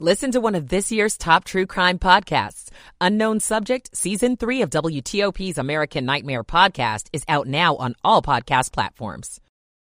Listen 0.00 0.32
to 0.32 0.40
one 0.40 0.56
of 0.56 0.70
this 0.70 0.90
year's 0.90 1.16
top 1.16 1.44
true 1.44 1.66
crime 1.66 2.00
podcasts. 2.00 2.68
Unknown 3.00 3.38
Subject, 3.38 3.96
Season 3.96 4.36
3 4.36 4.62
of 4.62 4.70
WTOP's 4.70 5.56
American 5.56 6.04
Nightmare 6.04 6.42
podcast 6.42 7.06
is 7.12 7.22
out 7.28 7.46
now 7.46 7.76
on 7.76 7.94
all 8.02 8.20
podcast 8.20 8.72
platforms. 8.72 9.40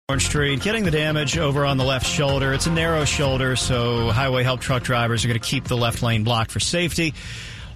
Orange 0.10 0.26
Street, 0.26 0.62
getting 0.62 0.84
the 0.84 0.92
damage 0.92 1.38
over 1.38 1.66
on 1.66 1.78
the 1.78 1.86
left 1.86 2.06
shoulder. 2.06 2.52
It's 2.52 2.66
a 2.66 2.72
narrow 2.72 3.06
shoulder, 3.06 3.56
so 3.56 4.10
highway 4.10 4.44
help 4.44 4.60
truck 4.60 4.84
drivers 4.84 5.24
are 5.24 5.30
going 5.30 5.40
to 5.40 5.48
keep 5.48 5.64
the 5.64 5.78
left 5.78 6.04
lane 6.04 6.26
blocked 6.26 6.52
for 6.52 6.60
safety. 6.60 7.14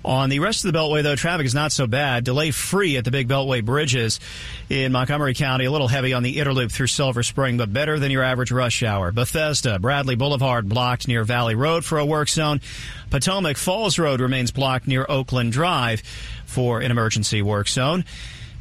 On 0.04 0.30
the 0.30 0.40
rest 0.40 0.64
of 0.64 0.72
the 0.72 0.78
Beltway, 0.78 1.04
though, 1.04 1.18
traffic 1.18 1.46
is 1.46 1.54
not 1.54 1.74
so 1.74 1.86
bad. 1.86 2.24
Delay 2.24 2.52
free 2.52 2.96
at 2.96 3.04
the 3.04 3.12
big 3.12 3.28
Beltway 3.28 3.64
bridges 3.64 4.20
in 4.70 4.94
Montgomery 4.94 5.34
County. 5.34 5.66
A 5.66 5.72
little 5.72 5.90
heavy 5.90 6.14
on 6.14 6.24
the 6.24 6.40
inner 6.40 6.54
loop 6.54 6.72
through 6.72 6.88
Silver 6.88 7.22
Spring, 7.22 7.58
but 7.58 7.74
better 7.74 8.00
than 8.00 8.10
your 8.10 8.24
average 8.24 8.52
rush 8.52 8.82
hour. 8.82 9.12
Bethesda, 9.12 9.78
Bradley 9.78 10.16
Boulevard 10.16 10.70
blocked 10.70 11.08
near 11.10 11.26
Valley 11.26 11.56
Road 11.56 11.84
for 11.84 11.98
a 11.98 12.06
work 12.06 12.30
zone. 12.30 12.62
Potomac 13.10 13.58
Falls 13.58 14.00
Road 14.00 14.22
remains 14.22 14.52
blocked 14.52 14.88
near 14.88 15.06
Oakland 15.10 15.52
Drive 15.52 16.02
for 16.46 16.80
an 16.80 16.92
emergency 16.92 17.42
work 17.42 17.68
zone. 17.68 18.06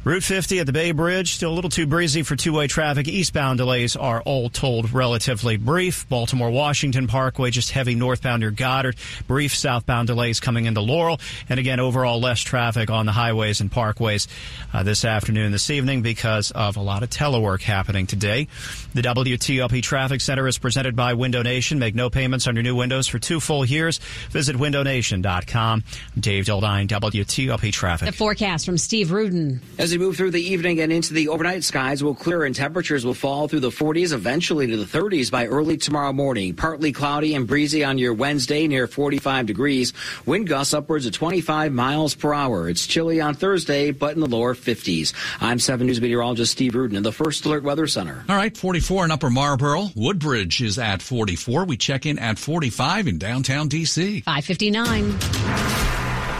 Route 0.05 0.23
50 0.23 0.59
at 0.59 0.65
the 0.65 0.71
Bay 0.71 0.93
Bridge, 0.93 1.33
still 1.33 1.51
a 1.51 1.53
little 1.53 1.69
too 1.69 1.85
breezy 1.85 2.23
for 2.23 2.37
two 2.37 2.53
way 2.53 2.67
traffic. 2.67 3.09
Eastbound 3.09 3.57
delays 3.57 3.97
are 3.97 4.21
all 4.21 4.49
told 4.49 4.93
relatively 4.93 5.57
brief. 5.57 6.07
Baltimore 6.07 6.49
Washington 6.49 7.05
Parkway, 7.05 7.51
just 7.51 7.71
heavy 7.71 7.95
northbound 7.95 8.39
near 8.39 8.49
Goddard. 8.49 8.95
Brief 9.27 9.53
southbound 9.53 10.07
delays 10.07 10.39
coming 10.39 10.67
into 10.67 10.79
Laurel. 10.79 11.19
And 11.49 11.59
again, 11.59 11.81
overall 11.81 12.21
less 12.21 12.39
traffic 12.39 12.89
on 12.89 13.07
the 13.07 13.11
highways 13.11 13.59
and 13.59 13.69
parkways 13.69 14.29
uh, 14.73 14.83
this 14.83 15.03
afternoon, 15.03 15.51
this 15.51 15.69
evening 15.69 16.01
because 16.01 16.51
of 16.51 16.77
a 16.77 16.81
lot 16.81 17.03
of 17.03 17.09
telework 17.09 17.61
happening 17.61 18.07
today. 18.07 18.47
The 18.93 19.01
WTOP 19.01 19.83
Traffic 19.83 20.21
Center 20.21 20.47
is 20.47 20.57
presented 20.57 20.95
by 20.95 21.13
Window 21.15 21.41
Nation. 21.41 21.77
Make 21.77 21.93
no 21.93 22.09
payments 22.09 22.47
on 22.47 22.55
your 22.55 22.63
new 22.63 22.75
windows 22.75 23.09
for 23.09 23.19
two 23.19 23.41
full 23.41 23.65
years. 23.65 23.97
Visit 24.29 24.55
windownation.com. 24.55 25.83
I'm 26.15 26.21
Dave 26.21 26.45
Dildine, 26.45 26.87
WTOP 26.87 27.73
Traffic. 27.73 28.05
The 28.05 28.13
forecast 28.13 28.65
from 28.65 28.77
Steve 28.77 29.11
Rudin. 29.11 29.59
As 29.77 29.88
we 29.91 29.97
move 29.97 30.17
through 30.17 30.31
the 30.31 30.41
evening 30.41 30.79
and 30.81 30.91
into 30.91 31.13
the 31.13 31.29
overnight, 31.29 31.63
skies 31.63 32.03
will 32.03 32.15
clear 32.15 32.43
and 32.43 32.55
temperatures 32.55 33.05
will 33.05 33.13
fall 33.13 33.47
through 33.47 33.61
the 33.61 33.69
40s, 33.69 34.13
eventually 34.13 34.67
to 34.67 34.77
the 34.77 34.85
30s 34.85 35.31
by 35.31 35.47
early 35.47 35.77
tomorrow 35.77 36.13
morning. 36.13 36.55
Partly 36.55 36.91
cloudy 36.91 37.35
and 37.35 37.47
breezy 37.47 37.83
on 37.83 37.97
your 37.97 38.13
Wednesday 38.13 38.67
near 38.67 38.87
45 38.87 39.45
degrees. 39.45 39.93
Wind 40.25 40.47
gusts 40.47 40.73
upwards 40.73 41.05
of 41.05 41.13
25 41.13 41.71
miles 41.71 42.15
per 42.15 42.33
hour. 42.33 42.69
It's 42.69 42.87
chilly 42.87 43.21
on 43.21 43.33
Thursday, 43.35 43.91
but 43.91 44.15
in 44.15 44.19
the 44.19 44.27
lower 44.27 44.55
50s. 44.55 45.13
I'm 45.39 45.59
7 45.59 45.87
News 45.87 46.01
meteorologist 46.01 46.51
Steve 46.51 46.75
Rudin 46.75 46.97
in 46.97 47.03
the 47.03 47.11
First 47.11 47.45
Alert 47.45 47.63
Weather 47.63 47.87
Center. 47.87 48.23
All 48.27 48.35
right, 48.35 48.55
44 48.55 49.05
in 49.05 49.11
Upper 49.11 49.29
Marlboro. 49.29 49.89
Woodbridge 49.95 50.61
is 50.61 50.77
at 50.77 51.01
44. 51.01 51.65
We 51.65 51.77
check 51.77 52.05
in 52.05 52.19
at 52.19 52.37
45 52.37 53.07
in 53.07 53.17
downtown 53.17 53.67
D.C. 53.67 54.21
559. 54.21 55.78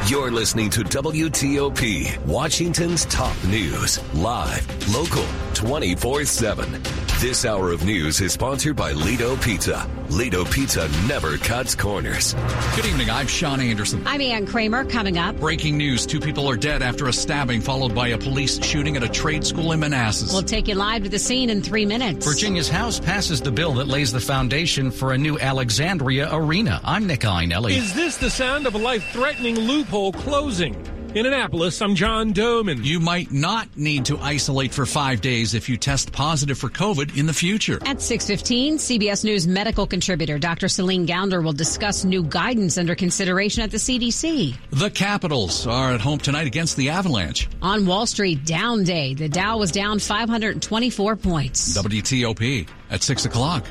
You're 0.09 0.31
listening 0.31 0.71
to 0.71 0.79
WTOP, 0.79 2.25
Washington's 2.25 3.05
top 3.05 3.35
news, 3.43 3.99
live, 4.15 4.65
local, 4.91 5.21
24 5.59 6.23
7. 6.23 6.81
This 7.19 7.43
hour 7.43 7.73
of 7.73 7.83
news 7.83 8.21
is 8.21 8.31
sponsored 8.31 8.77
by 8.77 8.93
Lido 8.93 9.35
Pizza. 9.35 9.85
Lido 10.09 10.45
Pizza 10.45 10.87
never 11.05 11.35
cuts 11.37 11.75
corners. 11.75 12.33
Good 12.77 12.85
evening. 12.85 13.09
I'm 13.09 13.27
Sean 13.27 13.59
Anderson. 13.59 14.01
I'm 14.07 14.21
Ann 14.21 14.47
Kramer. 14.47 14.85
Coming 14.85 15.17
up. 15.17 15.35
Breaking 15.35 15.77
news 15.77 16.05
two 16.05 16.21
people 16.21 16.49
are 16.49 16.55
dead 16.55 16.81
after 16.81 17.09
a 17.09 17.13
stabbing, 17.13 17.59
followed 17.59 17.93
by 17.93 18.07
a 18.07 18.17
police 18.17 18.63
shooting 18.63 18.95
at 18.95 19.03
a 19.03 19.09
trade 19.09 19.45
school 19.45 19.73
in 19.73 19.81
Manassas. 19.81 20.31
We'll 20.31 20.43
take 20.43 20.69
you 20.69 20.75
live 20.75 21.03
to 21.03 21.09
the 21.09 21.19
scene 21.19 21.49
in 21.49 21.61
three 21.61 21.85
minutes. 21.85 22.25
Virginia's 22.25 22.69
House 22.69 22.97
passes 22.97 23.41
the 23.41 23.51
bill 23.51 23.73
that 23.73 23.87
lays 23.89 24.13
the 24.13 24.21
foundation 24.21 24.91
for 24.91 25.11
a 25.11 25.17
new 25.17 25.37
Alexandria 25.39 26.29
arena. 26.31 26.79
I'm 26.85 27.05
Nick 27.05 27.21
Iannelli. 27.21 27.71
Is 27.71 27.93
this 27.93 28.15
the 28.15 28.29
sound 28.29 28.65
of 28.65 28.75
a 28.75 28.77
life 28.77 29.05
threatening 29.11 29.59
loophole 29.59 30.13
closing? 30.13 30.98
In 31.15 31.25
Annapolis, 31.25 31.81
I'm 31.81 31.95
John 31.95 32.35
Domen. 32.35 32.85
You 32.85 32.99
might 32.99 33.31
not 33.31 33.75
need 33.75 34.05
to 34.05 34.19
isolate 34.19 34.71
for 34.71 34.85
five 34.85 35.21
days 35.21 35.55
if 35.55 35.67
you 35.67 35.75
test 35.75 36.11
positive 36.11 36.59
for 36.59 36.69
COVID 36.69 37.17
in 37.17 37.25
the 37.25 37.33
future. 37.33 37.79
At 37.81 37.97
6.15, 37.97 38.73
CBS 38.73 39.23
News 39.23 39.47
medical 39.47 39.87
contributor 39.87 40.37
Dr. 40.37 40.67
Celine 40.67 41.07
Gounder 41.07 41.43
will 41.43 41.51
discuss 41.51 42.05
new 42.05 42.21
guidance 42.21 42.77
under 42.77 42.93
consideration 42.93 43.63
at 43.63 43.71
the 43.71 43.77
CDC. 43.77 44.55
The 44.69 44.91
Capitals 44.91 45.65
are 45.65 45.93
at 45.93 45.99
home 45.99 46.19
tonight 46.19 46.45
against 46.45 46.77
the 46.77 46.89
Avalanche. 46.89 47.49
On 47.63 47.87
Wall 47.87 48.05
Street, 48.05 48.45
down 48.45 48.83
day. 48.83 49.15
The 49.15 49.29
Dow 49.29 49.57
was 49.57 49.71
down 49.71 49.97
524 49.97 51.15
points. 51.15 51.75
WTOP 51.75 52.67
at 52.91 53.01
6 53.01 53.25
o'clock. 53.25 53.65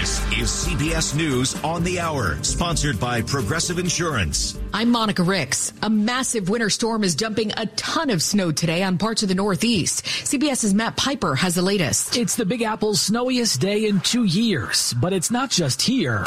This 0.00 0.18
is 0.38 0.48
CBS 0.48 1.14
News 1.14 1.62
on 1.62 1.84
the 1.84 2.00
Hour, 2.00 2.42
sponsored 2.42 2.98
by 2.98 3.20
Progressive 3.20 3.78
Insurance. 3.78 4.58
I'm 4.72 4.90
Monica 4.92 5.24
Ricks. 5.24 5.72
A 5.82 5.90
massive 5.90 6.48
winter 6.48 6.70
storm 6.70 7.02
is 7.02 7.16
dumping 7.16 7.52
a 7.56 7.66
ton 7.66 8.08
of 8.08 8.22
snow 8.22 8.52
today 8.52 8.84
on 8.84 8.98
parts 8.98 9.24
of 9.24 9.28
the 9.28 9.34
Northeast. 9.34 10.04
CBS's 10.04 10.74
Matt 10.74 10.96
Piper 10.96 11.34
has 11.34 11.56
the 11.56 11.62
latest. 11.62 12.16
It's 12.16 12.36
the 12.36 12.46
Big 12.46 12.62
Apple's 12.62 13.00
snowiest 13.00 13.60
day 13.60 13.88
in 13.88 13.98
two 14.00 14.22
years, 14.24 14.94
but 14.94 15.12
it's 15.12 15.28
not 15.28 15.50
just 15.50 15.82
here, 15.82 16.22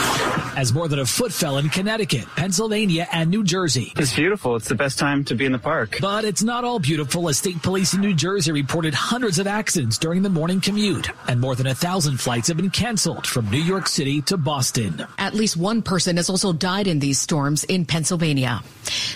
as 0.58 0.74
more 0.74 0.90
than 0.90 1.00
a 1.00 1.06
foot 1.06 1.32
fell 1.32 1.58
in 1.58 1.70
Connecticut, 1.70 2.26
Pennsylvania, 2.36 3.08
and 3.14 3.30
New 3.30 3.46
Jersey. 3.46 3.94
It's 3.96 4.14
beautiful. 4.14 4.58
It's 4.58 4.68
the 4.68 4.76
best 4.76 5.00
time 5.00 5.24
to 5.26 5.36
be 5.36 5.46
in 5.46 5.54
the 5.54 5.58
park. 5.58 6.00
But 6.02 6.26
it's 6.26 6.44
not 6.44 6.66
all 6.66 6.80
beautiful, 6.80 7.30
as 7.30 7.38
state 7.38 7.62
police 7.64 7.94
in 7.94 8.02
New 8.02 8.14
Jersey 8.14 8.52
reported 8.52 8.94
hundreds 8.94 9.40
of 9.40 9.48
accidents 9.48 9.98
during 9.98 10.22
the 10.22 10.30
morning 10.30 10.60
commute, 10.60 11.10
and 11.30 11.40
more 11.40 11.56
than 11.56 11.68
a 11.68 11.76
thousand 11.76 12.20
flights 12.20 12.50
have 12.50 12.58
been 12.58 12.72
canceled 12.72 13.26
from 13.26 13.50
New 13.50 13.62
York 13.62 13.88
City 13.88 14.22
to 14.24 14.36
Boston. 14.36 15.08
At 15.18 15.34
least 15.34 15.56
one 15.56 15.82
person 15.82 16.18
has 16.18 16.30
also 16.30 16.52
died 16.52 16.88
in 16.88 17.00
these 17.00 17.20
storms 17.20 17.64
in 17.64 17.86
Pennsylvania. 17.86 18.33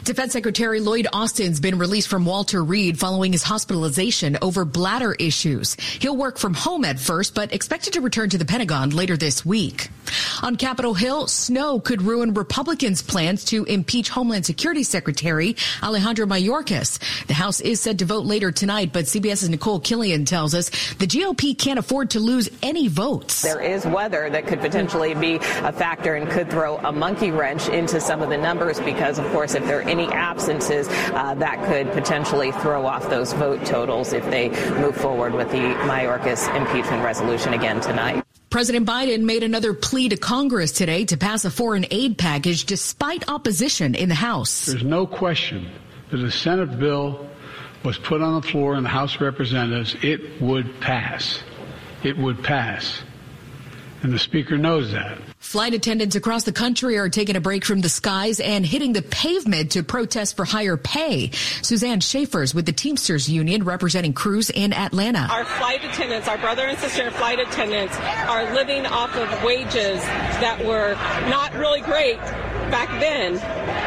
Defense 0.04 0.34
Secretary 0.34 0.80
Lloyd 0.80 1.08
Austin's 1.12 1.60
been 1.60 1.78
released 1.78 2.08
from 2.08 2.26
Walter 2.26 2.64
Reed 2.64 3.00
following 3.00 3.32
his 3.32 3.44
hospitalization 3.44 4.38
over 4.42 4.66
bladder 4.66 5.14
issues. 5.14 5.76
He'll 6.00 6.16
work 6.16 6.38
from 6.38 6.54
home 6.54 6.86
at 6.86 7.00
first, 7.00 7.36
but 7.36 7.54
expected 7.54 7.94
to 7.94 8.02
return 8.02 8.30
to 8.30 8.38
the 8.38 8.46
Pentagon 8.46 8.92
later 8.92 9.18
this 9.18 9.46
week. 9.46 9.90
On 10.42 10.56
Capitol 10.56 10.94
Hill, 10.94 11.28
snow 11.28 11.80
could 11.80 12.02
ruin 12.02 12.34
Republicans' 12.34 13.02
plans 13.02 13.44
to 13.46 13.64
impeach 13.66 14.10
Homeland 14.10 14.46
Security 14.46 14.84
Secretary 14.84 15.56
Alejandro 15.84 16.26
Mayorkas. 16.26 17.00
The 17.28 17.34
House 17.34 17.60
is 17.60 17.82
set 17.82 18.00
to 18.00 18.06
vote 18.06 18.26
later 18.26 18.52
tonight, 18.52 18.94
but 18.94 19.06
CBS's 19.06 19.50
Nikole 19.50 19.84
Killion 19.84 20.26
tells 20.26 20.54
us 20.54 20.70
the 20.96 21.08
GOP 21.08 21.58
can't 21.58 21.80
afford 21.80 22.12
to 22.12 22.20
lose 22.20 22.50
any 22.62 22.88
votes. 22.88 23.42
There 23.42 23.62
is 23.62 23.86
weather 23.86 24.30
that 24.30 24.48
could 24.48 24.60
potentially 24.60 25.14
be 25.14 25.36
a 25.36 25.72
factor 25.72 26.16
and 26.16 26.30
could 26.30 26.50
throw 26.50 26.78
a 26.78 26.92
monkey 26.92 27.32
wrench 27.32 27.68
into 27.68 28.00
some 28.00 28.22
of 28.22 28.30
the 28.30 28.38
numbers 28.38 28.80
because, 28.80 29.06
of 29.09 29.25
course, 29.31 29.56
if 29.56 29.66
there 29.66 29.79
are 29.79 29.90
any 29.90 30.07
absences, 30.07 30.88
uh, 30.90 31.34
that 31.35 31.63
could 31.66 31.91
potentially 31.94 32.51
throw 32.51 32.85
off 32.85 33.09
those 33.09 33.34
vote 33.34 33.66
totals 33.66 34.13
if 34.13 34.23
they 34.25 34.50
move 34.81 34.95
forward 34.95 35.34
with 35.34 35.50
the 35.51 35.57
Mayorkas 35.88 36.53
impeachment 36.56 37.03
resolution 37.03 37.53
again 37.53 37.79
tonight. 37.81 38.23
President 38.50 38.88
Biden 38.88 39.23
made 39.23 39.44
another 39.44 39.73
plea 39.73 40.09
to 40.09 40.18
Congress 40.18 40.72
today 40.72 41.06
to 41.06 41.18
pass 41.18 41.45
a 41.45 41.51
foreign 41.51 41.85
aid 41.91 42.18
package 42.18 42.66
despite 42.66 43.29
opposition 43.29 43.95
in 43.95 44.09
the 44.09 44.16
House. 44.16 44.66
There's 44.66 44.84
no 44.84 45.07
question 45.07 45.69
that 46.12 46.18
the 46.18 46.31
Senate 46.31 46.79
bill 46.79 47.28
was 47.84 47.97
put 47.97 48.22
on 48.22 48.41
the 48.41 48.47
floor 48.47 48.75
in 48.75 48.84
the 48.84 48.89
House 48.89 49.16
of 49.16 49.22
Representatives, 49.22 49.95
it 50.01 50.41
would 50.41 50.79
pass. 50.81 51.41
It 52.03 52.18
would 52.18 52.44
pass. 52.44 53.01
And 54.03 54.13
the 54.13 54.19
Speaker 54.19 54.57
knows 54.57 54.91
that. 54.91 55.18
Flight 55.47 55.74
attendants 55.74 56.18
across 56.18 56.44
the 56.44 56.52
country 56.52 56.97
are 56.97 57.08
taking 57.08 57.38
a 57.38 57.40
break 57.40 57.63
from 57.63 57.80
the 57.80 57.88
skies 57.88 58.41
and 58.41 58.66
hitting 58.66 58.91
the 58.91 59.02
pavement 59.02 59.72
to 59.72 59.81
protest 59.81 60.35
for 60.35 60.44
higher 60.44 60.75
pay. 60.75 61.31
Suzanne 61.62 62.02
Schaefer's 62.02 62.53
with 62.53 62.66
the 62.66 62.74
Teamsters 62.74 63.30
Union 63.30 63.63
representing 63.63 64.12
crews 64.12 64.50
in 64.50 64.74
Atlanta. 64.74 65.25
Our 65.31 65.46
flight 65.46 65.86
attendants, 65.86 66.28
our 66.28 66.38
brother 66.38 66.63
and 66.63 66.78
sister 66.78 67.09
flight 67.12 67.40
attendants, 67.40 67.96
are 67.97 68.53
living 68.53 68.86
off 68.88 69.16
of 69.16 69.41
wages 69.41 70.02
that 70.02 70.66
were 70.66 70.96
not 71.30 71.54
really 71.54 71.80
great 71.80 72.18
back 72.69 72.89
then. 73.00 73.38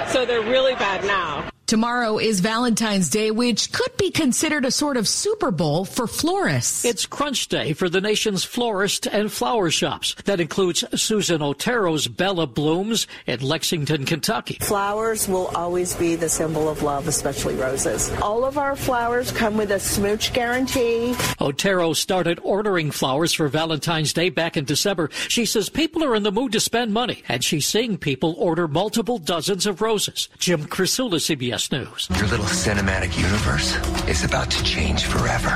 So 0.08 0.24
they're 0.24 0.40
really 0.40 0.76
bad 0.76 1.04
now. 1.04 1.50
Tomorrow 1.70 2.18
is 2.18 2.40
Valentine's 2.40 3.08
Day, 3.08 3.30
which 3.30 3.70
could 3.70 3.96
be 3.96 4.10
considered 4.10 4.64
a 4.64 4.72
sort 4.72 4.96
of 4.96 5.06
Super 5.06 5.52
Bowl 5.52 5.84
for 5.84 6.08
florists. 6.08 6.84
It's 6.84 7.06
crunch 7.06 7.46
day 7.46 7.74
for 7.74 7.88
the 7.88 8.00
nation's 8.00 8.42
florist 8.42 9.06
and 9.06 9.30
flower 9.30 9.70
shops. 9.70 10.16
That 10.24 10.40
includes 10.40 10.82
Susan 11.00 11.42
Otero's 11.42 12.08
Bella 12.08 12.48
Blooms 12.48 13.06
in 13.24 13.38
Lexington, 13.38 14.04
Kentucky. 14.04 14.58
Flowers 14.60 15.28
will 15.28 15.46
always 15.54 15.94
be 15.94 16.16
the 16.16 16.28
symbol 16.28 16.68
of 16.68 16.82
love, 16.82 17.06
especially 17.06 17.54
roses. 17.54 18.10
All 18.20 18.44
of 18.44 18.58
our 18.58 18.74
flowers 18.74 19.30
come 19.30 19.56
with 19.56 19.70
a 19.70 19.78
smooch 19.78 20.32
guarantee. 20.32 21.14
Otero 21.38 21.92
started 21.92 22.40
ordering 22.42 22.90
flowers 22.90 23.32
for 23.32 23.46
Valentine's 23.46 24.12
Day 24.12 24.28
back 24.28 24.56
in 24.56 24.64
December. 24.64 25.08
She 25.28 25.46
says 25.46 25.68
people 25.68 26.02
are 26.02 26.16
in 26.16 26.24
the 26.24 26.32
mood 26.32 26.50
to 26.50 26.58
spend 26.58 26.92
money, 26.92 27.22
and 27.28 27.44
she's 27.44 27.66
seeing 27.66 27.96
people 27.96 28.34
order 28.38 28.66
multiple 28.66 29.18
dozens 29.18 29.66
of 29.66 29.80
roses. 29.80 30.28
Jim 30.40 30.64
Krasula, 30.64 31.20
CBS 31.20 31.59
News. 31.70 32.08
Your 32.16 32.26
little 32.28 32.46
cinematic 32.46 33.16
universe 33.20 33.76
is 34.08 34.24
about 34.24 34.50
to 34.50 34.64
change 34.64 35.04
forever. 35.04 35.50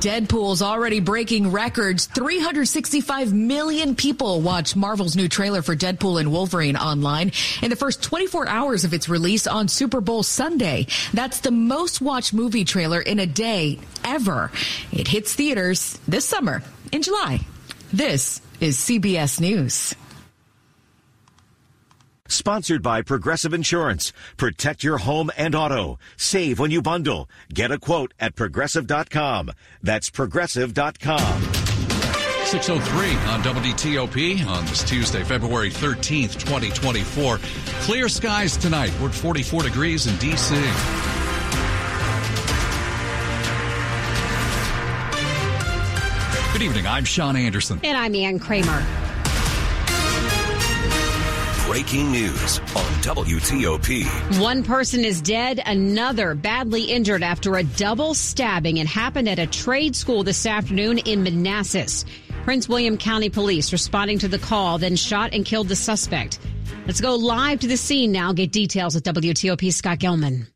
Deadpool's 0.00 0.60
already 0.60 1.00
breaking 1.00 1.52
records. 1.52 2.06
365 2.06 3.32
million 3.32 3.94
people 3.94 4.40
watched 4.40 4.76
Marvel's 4.76 5.14
new 5.14 5.28
trailer 5.28 5.62
for 5.62 5.76
Deadpool 5.76 6.20
and 6.20 6.32
Wolverine 6.32 6.76
online 6.76 7.32
in 7.62 7.70
the 7.70 7.76
first 7.76 8.02
24 8.02 8.48
hours 8.48 8.84
of 8.84 8.92
its 8.92 9.08
release 9.08 9.46
on 9.46 9.68
Super 9.68 10.00
Bowl 10.00 10.22
Sunday. 10.22 10.86
That's 11.14 11.40
the 11.40 11.52
most 11.52 12.00
watched 12.00 12.34
movie 12.34 12.64
trailer 12.64 13.00
in 13.00 13.18
a 13.18 13.26
day 13.26 13.78
ever. 14.04 14.50
It 14.92 15.08
hits 15.08 15.34
theaters 15.34 15.98
this 16.08 16.24
summer 16.24 16.62
in 16.92 17.02
July. 17.02 17.40
This 17.92 18.40
is 18.60 18.76
CBS 18.78 19.40
News. 19.40 19.94
Sponsored 22.28 22.82
by 22.82 23.02
Progressive 23.02 23.54
Insurance. 23.54 24.12
Protect 24.36 24.82
your 24.82 24.98
home 24.98 25.30
and 25.36 25.54
auto. 25.54 25.98
Save 26.16 26.58
when 26.58 26.70
you 26.70 26.82
bundle. 26.82 27.28
Get 27.52 27.70
a 27.70 27.78
quote 27.78 28.14
at 28.18 28.34
progressive.com. 28.36 29.52
That's 29.82 30.10
progressive.com. 30.10 31.42
603 32.46 33.08
on 33.32 33.42
WTOP 33.42 34.46
on 34.46 34.64
this 34.66 34.84
Tuesday, 34.84 35.24
February 35.24 35.70
13th, 35.70 36.38
2024. 36.38 37.38
Clear 37.82 38.08
skies 38.08 38.56
tonight. 38.56 38.92
We're 39.00 39.08
at 39.08 39.14
44 39.14 39.64
degrees 39.64 40.06
in 40.06 40.16
D.C. 40.18 40.54
Good 46.52 46.62
evening. 46.62 46.86
I'm 46.86 47.04
Sean 47.04 47.36
Anderson. 47.36 47.80
And 47.84 47.98
I'm 47.98 48.14
Ann 48.14 48.38
Kramer. 48.38 49.05
Breaking 51.66 52.12
news 52.12 52.60
on 52.60 52.92
WTOP. 53.02 54.40
One 54.40 54.62
person 54.62 55.04
is 55.04 55.20
dead, 55.20 55.60
another 55.66 56.36
badly 56.36 56.84
injured 56.84 57.24
after 57.24 57.56
a 57.56 57.64
double 57.64 58.14
stabbing. 58.14 58.76
It 58.76 58.86
happened 58.86 59.28
at 59.28 59.40
a 59.40 59.48
trade 59.48 59.96
school 59.96 60.22
this 60.22 60.46
afternoon 60.46 60.98
in 60.98 61.24
Manassas. 61.24 62.04
Prince 62.44 62.68
William 62.68 62.96
County 62.96 63.30
Police 63.30 63.72
responding 63.72 64.20
to 64.20 64.28
the 64.28 64.38
call, 64.38 64.78
then 64.78 64.94
shot 64.94 65.34
and 65.34 65.44
killed 65.44 65.66
the 65.66 65.74
suspect. 65.74 66.38
Let's 66.86 67.00
go 67.00 67.16
live 67.16 67.58
to 67.60 67.66
the 67.66 67.76
scene 67.76 68.12
now. 68.12 68.32
Get 68.32 68.52
details 68.52 68.94
with 68.94 69.02
WTOP 69.02 69.72
Scott 69.72 69.98
Gelman. 69.98 70.46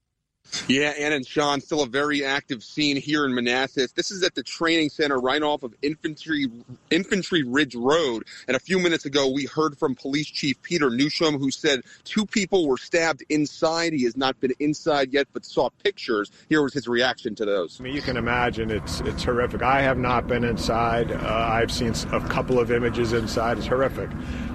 Yeah, 0.69 0.91
Ann 0.99 1.13
and 1.13 1.27
Sean, 1.27 1.61
still 1.61 1.83
a 1.83 1.87
very 1.87 2.25
active 2.25 2.63
scene 2.63 2.97
here 2.97 3.25
in 3.25 3.35
Manassas. 3.35 3.93
This 3.93 4.11
is 4.11 4.23
at 4.23 4.35
the 4.35 4.43
training 4.43 4.91
center 4.91 5.19
right 5.19 5.43
off 5.43 5.63
of 5.63 5.75
Infantry 5.83 6.47
Infantry 6.91 7.43
Ridge 7.43 7.75
Road. 7.75 8.25
And 8.49 8.57
a 8.57 8.61
few 8.61 8.79
minutes 8.79 9.05
ago, 9.05 9.31
we 9.31 9.47
heard 9.47 9.79
from 9.79 9.95
Police 9.95 10.29
Chief 10.29 10.61
Peter 10.63 10.91
Newsham, 10.91 11.39
who 11.39 11.51
said 11.51 11.83
two 12.05 12.27
people 12.27 12.69
were 12.69 12.77
stabbed 12.77 13.25
inside. 13.29 13.93
He 13.93 14.05
has 14.05 14.17
not 14.17 14.41
been 14.41 14.53
inside 14.59 15.13
yet, 15.13 15.29
but 15.33 15.45
saw 15.45 15.71
pictures. 15.83 16.31
Here 16.49 16.63
was 16.63 16.73
his 16.73 16.89
reaction 16.89 17.35
to 17.37 17.45
those. 17.45 17.81
I 17.81 17.85
mean, 17.85 17.95
you 17.95 18.03
can 18.03 18.17
imagine 18.17 18.71
it's 18.71 19.01
it's 19.01 19.25
horrific. 19.25 19.63
I 19.63 19.83
have 19.83 19.99
not 19.99 20.27
been 20.27 20.45
inside. 20.45 21.13
Uh, 21.13 21.49
I've 21.51 21.71
seen 21.71 21.95
a 22.13 22.21
couple 22.29 22.59
of 22.59 22.71
images 22.71 23.13
inside. 23.13 23.59
It's 23.59 23.67
horrific. 23.67 24.11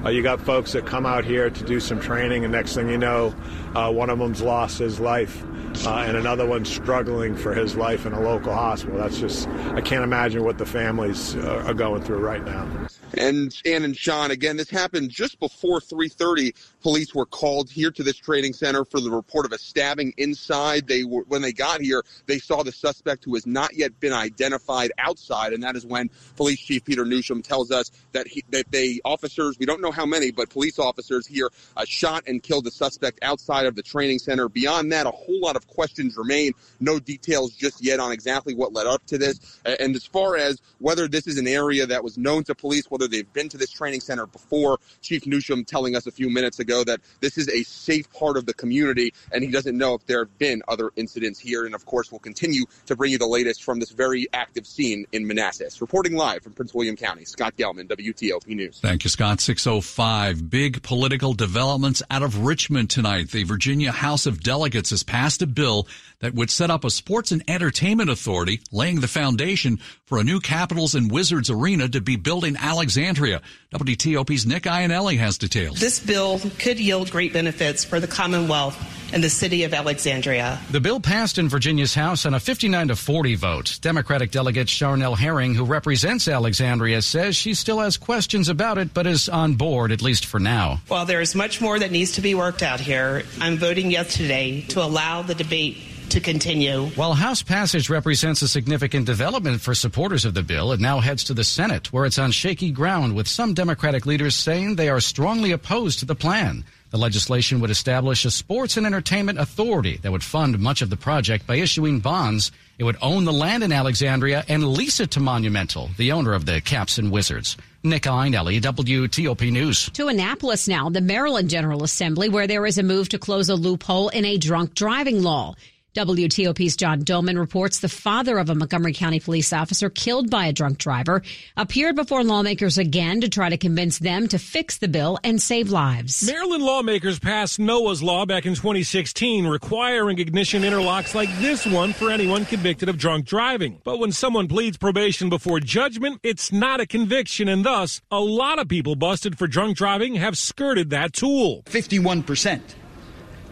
Uh, 0.05 0.09
you 0.09 0.21
got 0.21 0.39
folks 0.39 0.73
that 0.73 0.85
come 0.85 1.05
out 1.05 1.25
here 1.25 1.49
to 1.49 1.63
do 1.63 1.79
some 1.79 1.99
training, 1.99 2.43
and 2.43 2.51
next 2.51 2.75
thing 2.75 2.87
you 2.87 2.97
know, 2.97 3.33
uh, 3.73 3.91
one 3.91 4.09
of 4.09 4.19
them's 4.19 4.41
lost 4.41 4.77
his 4.77 4.99
life 4.99 5.43
uh, 5.83 6.05
and 6.07 6.17
another 6.17 6.45
one's 6.45 6.69
struggling 6.69 7.35
for 7.35 7.53
his 7.53 7.75
life 7.75 8.05
in 8.05 8.13
a 8.13 8.19
local 8.19 8.53
hospital. 8.53 8.97
That's 8.97 9.19
just, 9.19 9.47
I 9.47 9.81
can't 9.81 10.03
imagine 10.03 10.43
what 10.43 10.57
the 10.57 10.65
families 10.65 11.35
uh, 11.35 11.63
are 11.65 11.73
going 11.73 12.01
through 12.03 12.19
right 12.19 12.43
now. 12.43 12.67
And 13.15 13.55
Ann 13.65 13.83
and 13.83 13.95
Sean, 13.95 14.31
again, 14.31 14.57
this 14.57 14.69
happened 14.69 15.09
just 15.09 15.39
before 15.39 15.79
3:30. 15.79 16.53
Police 16.85 17.15
were 17.15 17.25
called 17.25 17.71
here 17.71 17.89
to 17.89 18.03
this 18.03 18.15
training 18.15 18.53
center 18.53 18.85
for 18.85 19.01
the 19.01 19.09
report 19.09 19.47
of 19.47 19.51
a 19.51 19.57
stabbing 19.57 20.13
inside. 20.17 20.87
They 20.87 21.03
were 21.03 21.23
when 21.23 21.41
they 21.41 21.51
got 21.51 21.81
here, 21.81 22.03
they 22.27 22.37
saw 22.37 22.61
the 22.61 22.71
suspect 22.71 23.25
who 23.25 23.33
has 23.33 23.47
not 23.47 23.75
yet 23.75 23.99
been 23.99 24.13
identified 24.13 24.91
outside, 24.99 25.53
and 25.53 25.63
that 25.63 25.75
is 25.75 25.83
when 25.83 26.11
Police 26.35 26.59
Chief 26.59 26.85
Peter 26.85 27.03
Newsham 27.03 27.43
tells 27.43 27.71
us 27.71 27.89
that 28.11 28.27
he, 28.27 28.43
that 28.51 28.71
they 28.71 28.99
officers, 29.03 29.57
we 29.57 29.65
don't 29.65 29.81
know 29.81 29.89
how 29.89 30.05
many, 30.05 30.29
but 30.29 30.51
police 30.51 30.77
officers 30.77 31.25
here 31.25 31.49
uh, 31.75 31.85
shot 31.87 32.25
and 32.27 32.43
killed 32.43 32.65
the 32.65 32.71
suspect 32.71 33.17
outside 33.23 33.65
of 33.65 33.73
the 33.73 33.81
training 33.81 34.19
center. 34.19 34.47
Beyond 34.47 34.91
that, 34.91 35.07
a 35.07 35.11
whole 35.11 35.39
lot 35.41 35.55
of 35.55 35.65
questions 35.65 36.15
remain. 36.15 36.51
No 36.79 36.99
details 36.99 37.55
just 37.55 37.83
yet 37.83 37.99
on 37.99 38.11
exactly 38.11 38.53
what 38.53 38.73
led 38.73 38.85
up 38.85 39.03
to 39.07 39.17
this. 39.17 39.39
And 39.65 39.95
as 39.95 40.05
far 40.05 40.37
as 40.37 40.61
whether 40.77 41.07
this 41.07 41.25
is 41.25 41.39
an 41.39 41.47
area 41.47 41.87
that 41.87 42.03
was 42.03 42.15
known 42.15 42.43
to 42.43 42.53
police, 42.53 42.91
whether 42.91 43.07
they've 43.07 43.33
been 43.33 43.49
to 43.49 43.57
this 43.57 43.71
training 43.71 44.01
center 44.01 44.27
before. 44.27 44.77
Chief 45.01 45.23
Newsham 45.23 45.65
telling 45.65 45.95
us 45.95 46.05
a 46.05 46.11
few 46.11 46.29
minutes 46.29 46.59
ago 46.59 46.74
that 46.83 47.01
this 47.21 47.37
is 47.37 47.49
a 47.49 47.63
safe 47.63 48.11
part 48.11 48.37
of 48.37 48.45
the 48.45 48.53
community, 48.53 49.13
and 49.31 49.43
he 49.43 49.51
doesn't 49.51 49.77
know 49.77 49.93
if 49.93 50.05
there 50.05 50.19
have 50.19 50.37
been 50.37 50.61
other 50.67 50.91
incidents 50.95 51.39
here. 51.39 51.65
And 51.65 51.75
of 51.75 51.85
course, 51.85 52.11
we'll 52.11 52.19
continue 52.19 52.65
to 52.85 52.95
bring 52.95 53.11
you 53.11 53.17
the 53.17 53.27
latest 53.27 53.63
from 53.63 53.79
this 53.79 53.91
very 53.91 54.27
active 54.33 54.67
scene 54.67 55.05
in 55.11 55.27
Manassas. 55.27 55.81
Reporting 55.81 56.15
live 56.15 56.43
from 56.43 56.53
Prince 56.53 56.73
William 56.73 56.95
County, 56.95 57.25
Scott 57.25 57.55
Gelman, 57.57 57.87
WTOP 57.87 58.47
News. 58.47 58.79
Thank 58.79 59.03
you, 59.03 59.09
Scott. 59.09 59.39
605. 59.39 60.49
Big 60.49 60.81
political 60.83 61.33
developments 61.33 62.01
out 62.09 62.23
of 62.23 62.45
Richmond 62.45 62.89
tonight. 62.89 63.31
The 63.31 63.43
Virginia 63.43 63.91
House 63.91 64.25
of 64.25 64.41
Delegates 64.41 64.89
has 64.89 65.03
passed 65.03 65.41
a 65.41 65.47
bill 65.47 65.87
that 66.19 66.33
would 66.33 66.49
set 66.49 66.71
up 66.71 66.83
a 66.83 66.89
sports 66.89 67.31
and 67.31 67.43
entertainment 67.47 68.09
authority, 68.09 68.61
laying 68.71 69.01
the 69.01 69.07
foundation 69.07 69.79
for 70.05 70.17
a 70.17 70.23
new 70.23 70.39
Capitals 70.39 70.95
and 70.95 71.11
Wizards 71.11 71.49
arena 71.49 71.87
to 71.89 72.01
be 72.01 72.15
built 72.15 72.43
in 72.43 72.57
Alexandria. 72.57 73.41
WTOP's 73.73 74.45
Nick 74.45 74.63
Iannelli 74.63 75.17
has 75.17 75.37
details. 75.37 75.79
This 75.79 75.99
bill 75.99 76.39
could 76.65 76.79
yield 76.79 77.11
great 77.11 77.31
benefits 77.31 77.85
for 77.85 77.99
the 77.99 78.07
Commonwealth 78.07 78.75
and 79.13 79.23
the 79.23 79.29
city 79.29 79.65
of 79.65 79.73
Alexandria. 79.75 80.59
The 80.71 80.79
bill 80.79 80.99
passed 80.99 81.37
in 81.37 81.47
Virginia's 81.47 81.93
House 81.93 82.25
on 82.25 82.33
a 82.33 82.39
59 82.39 82.87
to 82.87 82.95
40 82.95 83.35
vote. 83.35 83.77
Democratic 83.81 84.31
delegate 84.31 84.65
Charniele 84.65 85.15
Herring, 85.15 85.53
who 85.53 85.63
represents 85.63 86.27
Alexandria, 86.27 87.03
says 87.03 87.35
she 87.35 87.53
still 87.53 87.81
has 87.81 87.97
questions 87.97 88.49
about 88.49 88.79
it, 88.79 88.95
but 88.95 89.05
is 89.05 89.29
on 89.29 89.53
board, 89.53 89.91
at 89.91 90.01
least 90.01 90.25
for 90.25 90.39
now. 90.39 90.81
While 90.87 91.05
there 91.05 91.21
is 91.21 91.35
much 91.35 91.61
more 91.61 91.77
that 91.77 91.91
needs 91.91 92.13
to 92.13 92.21
be 92.21 92.33
worked 92.33 92.63
out 92.63 92.79
here, 92.79 93.21
I'm 93.39 93.57
voting 93.57 93.91
yes 93.91 94.15
today 94.15 94.61
to 94.69 94.81
allow 94.81 95.21
the 95.21 95.35
debate 95.35 95.77
to 96.09 96.19
continue. 96.19 96.85
While 96.95 97.13
House 97.13 97.41
passage 97.41 97.89
represents 97.89 98.41
a 98.41 98.47
significant 98.47 99.05
development 99.05 99.61
for 99.61 99.75
supporters 99.75 100.25
of 100.25 100.33
the 100.33 100.43
bill, 100.43 100.71
it 100.71 100.79
now 100.79 100.99
heads 100.99 101.23
to 101.25 101.33
the 101.33 101.43
Senate, 101.43 101.91
where 101.91 102.05
it's 102.05 102.19
on 102.19 102.31
shaky 102.31 102.71
ground, 102.71 103.15
with 103.15 103.27
some 103.27 103.53
Democratic 103.53 104.05
leaders 104.05 104.35
saying 104.35 104.75
they 104.75 104.89
are 104.89 104.99
strongly 104.99 105.51
opposed 105.51 105.99
to 105.99 106.05
the 106.05 106.15
plan. 106.15 106.63
The 106.91 106.97
legislation 106.97 107.59
would 107.59 107.71
establish 107.71 108.23
a 108.23 108.31
sports 108.31 108.77
and 108.77 108.85
entertainment 108.85 109.37
authority 109.37 109.97
that 109.97 110.11
would 110.11 110.23
fund 110.23 110.59
much 110.59 110.81
of 110.81 110.89
the 110.89 110.95
project 110.95 111.45
by 111.45 111.55
issuing 111.55 111.99
bonds. 111.99 112.53
It 112.77 112.85
would 112.85 112.97
own 113.01 113.25
the 113.25 113.33
land 113.33 113.63
in 113.63 113.73
Alexandria 113.73 114.45
and 114.47 114.65
lease 114.65 114.99
it 114.99 115.11
to 115.11 115.19
Monumental, 115.19 115.89
the 115.97 116.13
owner 116.13 116.33
of 116.33 116.45
the 116.45 116.61
Caps 116.61 116.97
and 116.97 117.11
Wizards. 117.11 117.57
Nick 117.83 118.03
Iannelli, 118.03 118.61
WTOP 118.61 119.51
News. 119.51 119.89
To 119.91 120.07
Annapolis 120.07 120.67
now, 120.67 120.89
the 120.89 121.01
Maryland 121.01 121.49
General 121.49 121.83
Assembly, 121.83 122.29
where 122.29 122.47
there 122.47 122.65
is 122.65 122.77
a 122.77 122.83
move 122.83 123.09
to 123.09 123.19
close 123.19 123.49
a 123.49 123.55
loophole 123.55 124.09
in 124.09 124.25
a 124.25 124.37
drunk 124.37 124.73
driving 124.73 125.21
law. 125.21 125.55
WTOP's 125.95 126.75
John 126.75 127.03
Domen 127.03 127.39
reports 127.39 127.79
the 127.79 127.87
father 127.87 128.37
of 128.37 128.49
a 128.49 128.55
Montgomery 128.55 128.91
County 128.91 129.21
police 129.21 129.53
officer 129.53 129.89
killed 129.89 130.29
by 130.29 130.45
a 130.45 130.51
drunk 130.51 130.77
driver 130.77 131.21
appeared 131.55 131.95
before 131.95 132.21
lawmakers 132.21 132.77
again 132.77 133.21
to 133.21 133.29
try 133.29 133.47
to 133.47 133.55
convince 133.55 133.99
them 133.99 134.27
to 134.27 134.37
fix 134.37 134.77
the 134.77 134.89
bill 134.89 135.17
and 135.23 135.41
save 135.41 135.69
lives. 135.69 136.27
Maryland 136.27 136.63
lawmakers 136.63 137.17
passed 137.17 137.59
Noah's 137.59 138.03
Law 138.03 138.25
back 138.25 138.45
in 138.45 138.55
2016 138.55 139.47
requiring 139.47 140.19
ignition 140.19 140.63
interlocks 140.63 141.15
like 141.15 141.29
this 141.39 141.65
one 141.65 141.93
for 141.93 142.11
anyone 142.11 142.43
convicted 142.43 142.89
of 142.89 142.97
drunk 142.97 143.25
driving. 143.25 143.79
But 143.85 143.99
when 143.99 144.11
someone 144.11 144.49
pleads 144.49 144.75
probation 144.75 145.29
before 145.29 145.61
judgment, 145.61 146.19
it's 146.23 146.51
not 146.51 146.81
a 146.81 146.85
conviction 146.85 147.47
and 147.47 147.63
thus 147.63 148.01
a 148.11 148.19
lot 148.19 148.59
of 148.59 148.67
people 148.67 148.97
busted 148.97 149.37
for 149.37 149.47
drunk 149.47 149.77
driving 149.77 150.15
have 150.15 150.37
skirted 150.37 150.89
that 150.89 151.13
tool. 151.13 151.63
51% 151.67 152.59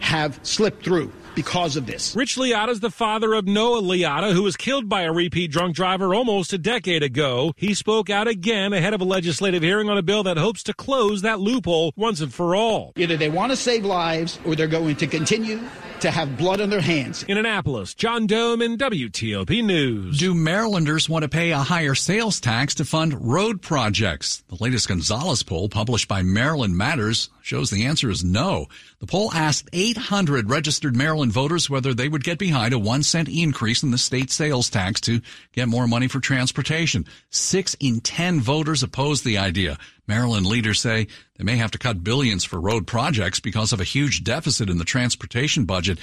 have 0.00 0.38
slipped 0.42 0.84
through 0.84 1.10
because 1.34 1.76
of 1.76 1.86
this. 1.86 2.14
Rich 2.14 2.36
Leotta 2.36 2.70
is 2.70 2.80
the 2.80 2.90
father 2.90 3.34
of 3.34 3.46
Noah 3.46 3.82
Leotta, 3.82 4.32
who 4.32 4.42
was 4.42 4.56
killed 4.56 4.88
by 4.88 5.02
a 5.02 5.12
repeat 5.12 5.50
drunk 5.50 5.74
driver 5.74 6.14
almost 6.14 6.52
a 6.52 6.58
decade 6.58 7.02
ago. 7.02 7.52
He 7.56 7.74
spoke 7.74 8.10
out 8.10 8.28
again 8.28 8.72
ahead 8.72 8.94
of 8.94 9.00
a 9.00 9.04
legislative 9.04 9.62
hearing 9.62 9.88
on 9.88 9.98
a 9.98 10.02
bill 10.02 10.22
that 10.24 10.36
hopes 10.36 10.62
to 10.64 10.74
close 10.74 11.22
that 11.22 11.40
loophole 11.40 11.92
once 11.96 12.20
and 12.20 12.32
for 12.32 12.54
all. 12.54 12.92
Either 12.96 13.16
they 13.16 13.30
want 13.30 13.52
to 13.52 13.56
save 13.56 13.84
lives 13.84 14.38
or 14.44 14.54
they're 14.54 14.66
going 14.66 14.96
to 14.96 15.06
continue 15.06 15.60
to 16.04 16.10
have 16.10 16.36
blood 16.36 16.60
on 16.60 16.68
their 16.68 16.82
hands. 16.82 17.22
In 17.22 17.38
Annapolis, 17.38 17.94
John 17.94 18.28
Domen 18.28 18.76
WTOP 18.76 19.64
News. 19.64 20.18
Do 20.18 20.34
Marylanders 20.34 21.08
want 21.08 21.22
to 21.22 21.30
pay 21.30 21.50
a 21.50 21.58
higher 21.58 21.94
sales 21.94 22.40
tax 22.40 22.74
to 22.74 22.84
fund 22.84 23.26
road 23.26 23.62
projects? 23.62 24.42
The 24.48 24.62
latest 24.62 24.86
Gonzales 24.86 25.42
poll 25.42 25.70
published 25.70 26.06
by 26.06 26.22
Maryland 26.22 26.76
Matters 26.76 27.30
shows 27.40 27.70
the 27.70 27.86
answer 27.86 28.10
is 28.10 28.22
no. 28.22 28.66
The 29.00 29.06
poll 29.06 29.32
asked 29.32 29.70
800 29.72 30.50
registered 30.50 30.94
Maryland 30.94 31.32
voters 31.32 31.70
whether 31.70 31.94
they 31.94 32.08
would 32.08 32.22
get 32.22 32.38
behind 32.38 32.74
a 32.74 32.78
one 32.78 33.02
cent 33.02 33.30
increase 33.30 33.82
in 33.82 33.90
the 33.90 33.96
state 33.96 34.30
sales 34.30 34.68
tax 34.68 35.00
to 35.02 35.22
get 35.52 35.68
more 35.68 35.86
money 35.86 36.08
for 36.08 36.20
transportation. 36.20 37.06
Six 37.30 37.76
in 37.80 38.00
ten 38.00 38.42
voters 38.42 38.82
opposed 38.82 39.24
the 39.24 39.38
idea. 39.38 39.78
Maryland 40.06 40.46
leaders 40.46 40.80
say 40.80 41.06
they 41.36 41.44
may 41.44 41.56
have 41.56 41.70
to 41.72 41.78
cut 41.78 42.04
billions 42.04 42.44
for 42.44 42.60
road 42.60 42.86
projects 42.86 43.40
because 43.40 43.72
of 43.72 43.80
a 43.80 43.84
huge 43.84 44.24
deficit 44.24 44.68
in 44.68 44.78
the 44.78 44.84
transportation 44.84 45.64
budget. 45.64 45.98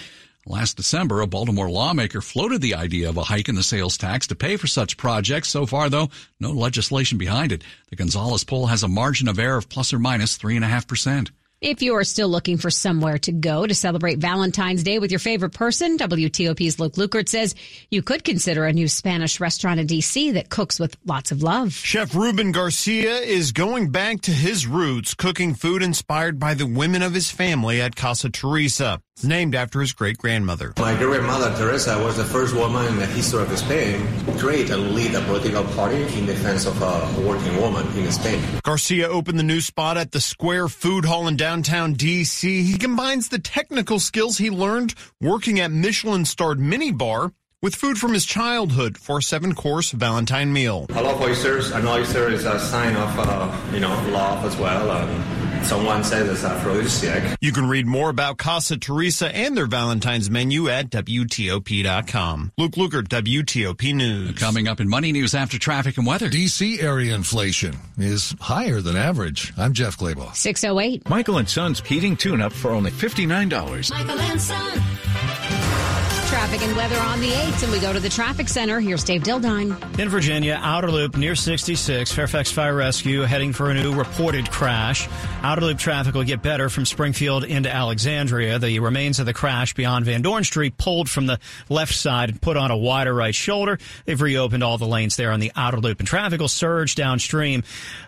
Last 0.48 0.76
December, 0.76 1.22
a 1.22 1.28
Baltimore 1.28 1.70
lawmaker 1.70 2.20
floated 2.20 2.62
the 2.62 2.74
idea 2.74 3.08
of 3.10 3.18
a 3.18 3.24
hike 3.24 3.48
in 3.48 3.54
the 3.54 3.62
sales 3.62 3.96
tax 3.96 4.26
to 4.28 4.36
pay 4.36 4.58
for 4.58 4.66
such 4.66 4.98
projects. 4.98 5.50
So 5.50 5.68
far, 5.68 5.88
though, 5.88 6.10
no 6.40 6.52
legislation 6.52 7.20
behind 7.20 7.52
it. 7.52 7.64
The 7.90 7.96
Gonzales 7.96 8.44
poll 8.44 8.66
has 8.66 8.82
a 8.82 8.88
margin 8.88 9.28
of 9.28 9.38
error 9.38 9.58
of 9.58 9.70
plus 9.70 9.94
or 9.94 10.00
minus 10.00 10.38
3.5%. 10.40 11.30
If 11.62 11.84
you 11.84 11.94
are 11.98 12.04
still 12.04 12.28
looking 12.28 12.58
for 12.58 12.72
somewhere 12.72 13.20
to 13.20 13.32
go 13.32 13.68
to 13.68 13.76
celebrate 13.76 14.18
Valentine's 14.18 14.82
Day 14.82 14.98
with 14.98 15.12
your 15.12 15.20
favorite 15.20 15.52
person, 15.52 15.96
WTOP's 15.96 16.80
Luke 16.80 16.94
Lukert 16.94 17.30
says 17.30 17.54
you 17.92 18.02
could 18.02 18.24
consider 18.24 18.66
a 18.66 18.74
new 18.74 18.88
Spanish 18.88 19.40
restaurant 19.40 19.80
in 19.80 19.86
D.C. 19.86 20.32
that 20.32 20.50
cooks 20.50 20.80
with 20.80 20.98
lots 21.06 21.32
of 21.32 21.44
love. 21.44 21.72
Chef 21.74 22.16
Ruben 22.16 22.52
Garcia 22.52 23.18
is 23.18 23.52
going 23.52 23.92
back 23.92 24.22
to 24.22 24.32
his 24.32 24.66
roots, 24.66 25.14
cooking 25.14 25.54
food 25.54 25.84
inspired 25.84 26.40
by 26.40 26.56
the 26.56 26.66
women 26.66 27.04
of 27.04 27.14
his 27.14 27.30
family 27.30 27.80
at 27.80 27.96
Casa 27.96 28.32
Teresa. 28.32 29.00
It's 29.16 29.26
named 29.26 29.56
after 29.56 29.82
his 29.82 29.94
great 29.94 30.18
grandmother. 30.18 30.74
My 30.80 30.96
great 30.98 31.20
grandmother 31.20 31.56
Teresa 31.58 32.02
was 32.02 32.18
the 32.18 32.24
first 32.24 32.56
woman 32.56 32.88
in 32.88 32.96
the 32.96 33.06
history 33.06 33.44
of 33.44 33.58
Spain 33.58 34.08
to 34.26 34.38
create 34.40 34.70
and 34.70 34.96
lead 34.96 35.14
a 35.14 35.22
political 35.22 35.64
party 35.76 36.02
in 36.18 36.26
defense 36.26 36.66
of 36.66 36.82
a 36.82 37.22
working 37.28 37.56
woman 37.62 37.86
in 37.98 38.12
Spain. 38.12 38.42
Garcia 38.64 39.08
opened 39.08 39.38
the 39.38 39.44
new 39.44 39.62
spot 39.62 39.98
at 39.98 40.12
the 40.12 40.22
Square 40.22 40.70
Food 40.70 41.06
Hall 41.06 41.28
in 41.28 41.36
downtown 41.36 41.94
D.C. 41.94 42.64
He 42.64 42.78
combines 42.78 43.30
the 43.30 43.38
technical 43.38 44.00
skills 44.00 44.38
he 44.38 44.50
learned 44.50 44.96
working 45.20 45.60
at 45.60 45.72
Michelin 45.72 46.26
starred 46.26 46.60
Mini 46.60 46.92
Bar 46.92 47.34
with 47.62 47.76
food 47.76 48.00
from 48.00 48.14
his 48.14 48.26
childhood 48.26 48.98
for 48.98 49.20
a 49.20 49.22
seven 49.22 49.54
course 49.54 49.92
Valentine 49.92 50.52
meal. 50.52 50.88
I 50.90 51.02
love 51.02 51.22
oysters. 51.22 51.70
An 51.72 51.86
oyster 51.86 52.30
is 52.30 52.46
a 52.46 52.60
sign 52.60 52.96
of, 52.96 53.20
uh, 53.20 53.56
you 53.72 53.82
know, 53.82 53.90
love 54.10 54.44
as 54.46 54.56
well. 54.58 54.90
Um, 54.90 55.41
someone 55.66 56.04
says 56.04 56.30
it's 56.30 56.44
aphrodisiac. 56.44 57.38
You 57.42 57.52
can 57.52 57.68
read 57.68 57.86
more 57.88 58.10
about 58.10 58.38
Casa 58.38 58.78
Teresa 58.78 59.34
and 59.36 59.56
their 59.56 59.68
Valentine's 59.68 60.30
menu 60.30 60.68
at 60.70 60.90
WTOP.com. 60.90 62.52
Luke 62.58 62.74
Lukert, 62.74 63.08
WTOP 63.08 63.94
News. 63.94 64.38
Coming 64.38 64.68
up 64.68 64.80
in 64.80 64.90
Money 64.90 65.12
News 65.12 65.34
after 65.36 65.58
traffic 65.58 65.98
and 65.98 66.06
weather. 66.06 66.30
DC 66.30 66.82
area 66.82 67.16
inflation 67.16 67.76
is 67.98 68.36
higher 68.40 68.82
than 68.82 68.96
average. 68.96 69.54
I'm 69.58 69.74
Jeff 69.74 69.98
Clabaugh. 69.98 70.36
608. 70.36 71.10
Michael 71.10 71.38
and 71.38 71.50
Son's 71.50 71.80
heating 71.82 72.16
tune 72.18 72.42
up 72.42 72.54
for 72.54 72.72
only 72.72 72.92
$59. 72.92 73.92
Michael 73.92 74.20
and 74.20 74.42
Son. 74.42 74.82
Traffic 76.32 76.62
and 76.62 76.78
weather 76.78 76.98
on 76.98 77.20
the 77.20 77.30
8th, 77.30 77.64
and 77.64 77.72
we 77.74 77.80
go 77.82 77.92
to 77.92 78.00
the 78.00 78.08
traffic 78.08 78.48
center. 78.48 78.80
Here's 78.80 79.04
Dave 79.04 79.22
Dildine. 79.22 80.00
In 80.00 80.08
Virginia, 80.08 80.58
outer 80.64 80.90
loop 80.90 81.18
near 81.18 81.36
66, 81.36 82.10
Fairfax 82.10 82.50
Fire 82.50 82.74
Rescue 82.74 83.24
heading 83.24 83.52
for 83.52 83.70
a 83.70 83.74
new 83.74 83.94
reported 83.94 84.50
crash. 84.50 85.10
Outer 85.44 85.60
loop 85.60 85.78
traffic 85.78 86.16
will 86.16 86.24
get 86.24 86.42
better 86.42 86.70
from 86.70 86.86
Springfield 86.86 87.44
into 87.44 87.70
Alexandria. 87.70 88.60
The 88.60 88.80
remains 88.80 89.20
of 89.20 89.26
the 89.26 89.34
crash 89.34 89.74
beyond 89.74 90.06
Van 90.06 90.22
Dorn 90.22 90.46
Street 90.46 90.78
pulled 90.78 91.10
from 91.10 91.26
the 91.26 91.38
left 91.68 91.94
side 91.94 92.30
and 92.30 92.42
put 92.42 92.56
on 92.56 92.72
a 92.72 92.78
wider 92.78 93.14
right 93.14 93.36
shoulder. 93.36 93.78
They've 94.06 94.22
reopened 94.22 94.64
all 94.64 94.78
the 94.78 94.88
lanes 94.88 95.18
there 95.18 95.34
on 95.34 95.42
the 95.42 95.52
outer 95.58 95.82
loop, 95.82 96.00
and 96.00 96.08
traffic 96.08 96.40
will 96.40 96.48
surge 96.48 96.96
downstream, 96.96 97.64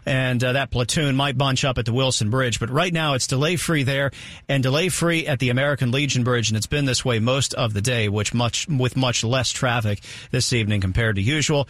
and 0.05 0.41
uh, 0.41 0.53
that 0.53 0.71
platoon 0.71 1.17
might 1.17 1.37
bunch 1.37 1.65
up 1.65 1.77
at 1.77 1.85
the 1.85 1.93
Wilson 1.93 2.29
Bridge. 2.29 2.57
But 2.57 2.69
right 2.69 2.93
now, 2.93 3.15
it's 3.15 3.27
delay 3.27 3.57
free 3.57 3.83
there 3.83 4.11
and 4.47 4.63
delay 4.63 4.87
free 4.87 5.27
at 5.27 5.39
the 5.39 5.49
American 5.49 5.91
Legion 5.91 6.23
Bridge, 6.23 6.49
and 6.49 6.55
it's 6.55 6.67
been 6.67 6.85
this 6.85 7.03
way 7.03 7.19
most 7.19 7.53
of 7.55 7.73
the 7.73 7.81
day 7.81 8.07
which 8.13 8.33
much 8.33 8.67
with 8.67 8.95
much 8.95 9.23
less 9.23 9.49
traffic 9.51 9.99
this 10.31 10.53
evening 10.53 10.81
compared 10.81 11.15
to 11.15 11.21
usual, 11.21 11.67